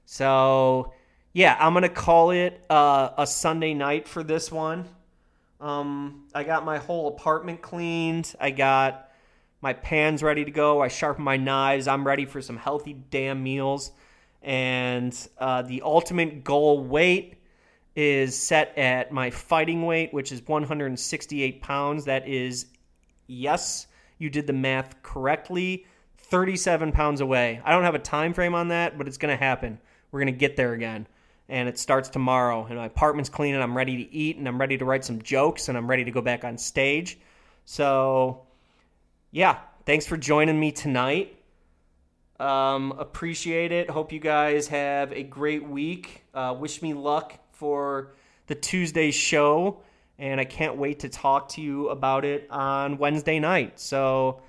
So 0.05 0.93
yeah, 1.33 1.57
I'm 1.59 1.73
gonna 1.73 1.89
call 1.89 2.29
it 2.29 2.63
uh, 2.69 3.09
a 3.17 3.25
Sunday 3.25 3.73
night 3.73 4.07
for 4.07 4.21
this 4.21 4.51
one. 4.51 4.87
Um, 5.61 6.23
I 6.33 6.43
got 6.43 6.65
my 6.65 6.79
whole 6.79 7.07
apartment 7.07 7.61
cleaned. 7.61 8.33
I 8.39 8.49
got 8.49 9.09
my 9.61 9.73
pans 9.73 10.23
ready 10.23 10.43
to 10.43 10.51
go. 10.51 10.81
I 10.81 10.87
sharpened 10.87 11.23
my 11.23 11.37
knives. 11.37 11.87
I'm 11.87 12.05
ready 12.05 12.25
for 12.25 12.41
some 12.41 12.57
healthy 12.57 12.93
damn 13.11 13.43
meals. 13.43 13.91
And 14.41 15.15
uh, 15.37 15.61
the 15.61 15.83
ultimate 15.83 16.43
goal 16.43 16.83
weight 16.83 17.35
is 17.95 18.35
set 18.35 18.75
at 18.75 19.11
my 19.11 19.29
fighting 19.29 19.85
weight, 19.85 20.11
which 20.13 20.31
is 20.31 20.41
168 20.47 21.61
pounds. 21.61 22.05
That 22.05 22.27
is, 22.27 22.65
yes, 23.27 23.85
you 24.17 24.31
did 24.31 24.47
the 24.47 24.53
math 24.53 25.03
correctly, 25.03 25.85
37 26.17 26.91
pounds 26.91 27.21
away. 27.21 27.61
I 27.63 27.71
don't 27.71 27.83
have 27.83 27.95
a 27.95 27.99
time 27.99 28.33
frame 28.33 28.55
on 28.55 28.69
that, 28.69 28.97
but 28.97 29.07
it's 29.07 29.17
going 29.17 29.35
to 29.37 29.43
happen. 29.43 29.79
We're 30.11 30.21
going 30.21 30.33
to 30.33 30.39
get 30.39 30.55
there 30.55 30.73
again. 30.73 31.07
And 31.49 31.67
it 31.67 31.77
starts 31.77 32.09
tomorrow. 32.09 32.65
And 32.65 32.77
my 32.77 32.85
apartment's 32.85 33.29
clean, 33.29 33.55
and 33.55 33.63
I'm 33.63 33.75
ready 33.75 34.05
to 34.05 34.13
eat, 34.13 34.37
and 34.37 34.47
I'm 34.47 34.59
ready 34.59 34.77
to 34.77 34.85
write 34.85 35.03
some 35.03 35.21
jokes, 35.21 35.67
and 35.67 35.77
I'm 35.77 35.89
ready 35.89 36.05
to 36.05 36.11
go 36.11 36.21
back 36.21 36.43
on 36.43 36.57
stage. 36.57 37.19
So, 37.65 38.43
yeah, 39.31 39.57
thanks 39.85 40.05
for 40.05 40.17
joining 40.17 40.59
me 40.59 40.71
tonight. 40.71 41.37
Um, 42.39 42.93
appreciate 42.93 43.71
it. 43.71 43.89
Hope 43.89 44.11
you 44.11 44.19
guys 44.19 44.67
have 44.69 45.11
a 45.11 45.23
great 45.23 45.67
week. 45.67 46.23
Uh, 46.33 46.55
wish 46.57 46.81
me 46.81 46.93
luck 46.93 47.37
for 47.51 48.13
the 48.47 48.55
Tuesday 48.55 49.11
show, 49.11 49.81
and 50.17 50.39
I 50.39 50.45
can't 50.45 50.75
wait 50.75 50.99
to 51.01 51.09
talk 51.09 51.49
to 51.49 51.61
you 51.61 51.89
about 51.89 52.25
it 52.25 52.47
on 52.49 52.97
Wednesday 52.97 53.39
night. 53.39 53.79
So, 53.79 54.41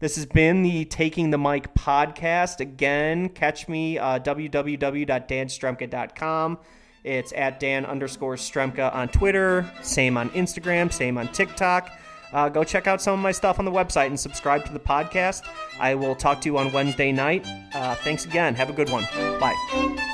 this 0.00 0.16
has 0.16 0.26
been 0.26 0.62
the 0.62 0.84
Taking 0.84 1.30
the 1.30 1.38
Mic 1.38 1.74
podcast. 1.74 2.60
Again, 2.60 3.30
catch 3.30 3.68
me 3.68 3.98
uh, 3.98 4.18
www.danstrzempka.com. 4.18 6.58
It's 7.04 7.32
at 7.34 7.60
Dan 7.60 7.84
underscore 7.84 8.36
Strzempka 8.36 8.94
on 8.94 9.08
Twitter, 9.08 9.70
same 9.82 10.16
on 10.16 10.30
Instagram, 10.30 10.92
same 10.92 11.18
on 11.18 11.28
TikTok. 11.28 11.90
Uh, 12.32 12.48
go 12.48 12.64
check 12.64 12.86
out 12.86 13.00
some 13.00 13.14
of 13.14 13.20
my 13.20 13.30
stuff 13.30 13.58
on 13.58 13.64
the 13.64 13.70
website 13.70 14.06
and 14.06 14.18
subscribe 14.18 14.64
to 14.64 14.72
the 14.72 14.80
podcast. 14.80 15.42
I 15.78 15.94
will 15.94 16.16
talk 16.16 16.40
to 16.40 16.48
you 16.48 16.58
on 16.58 16.72
Wednesday 16.72 17.12
night. 17.12 17.46
Uh, 17.74 17.94
thanks 17.96 18.24
again. 18.24 18.54
Have 18.56 18.70
a 18.70 18.72
good 18.72 18.90
one. 18.90 19.04
Bye. 19.38 20.10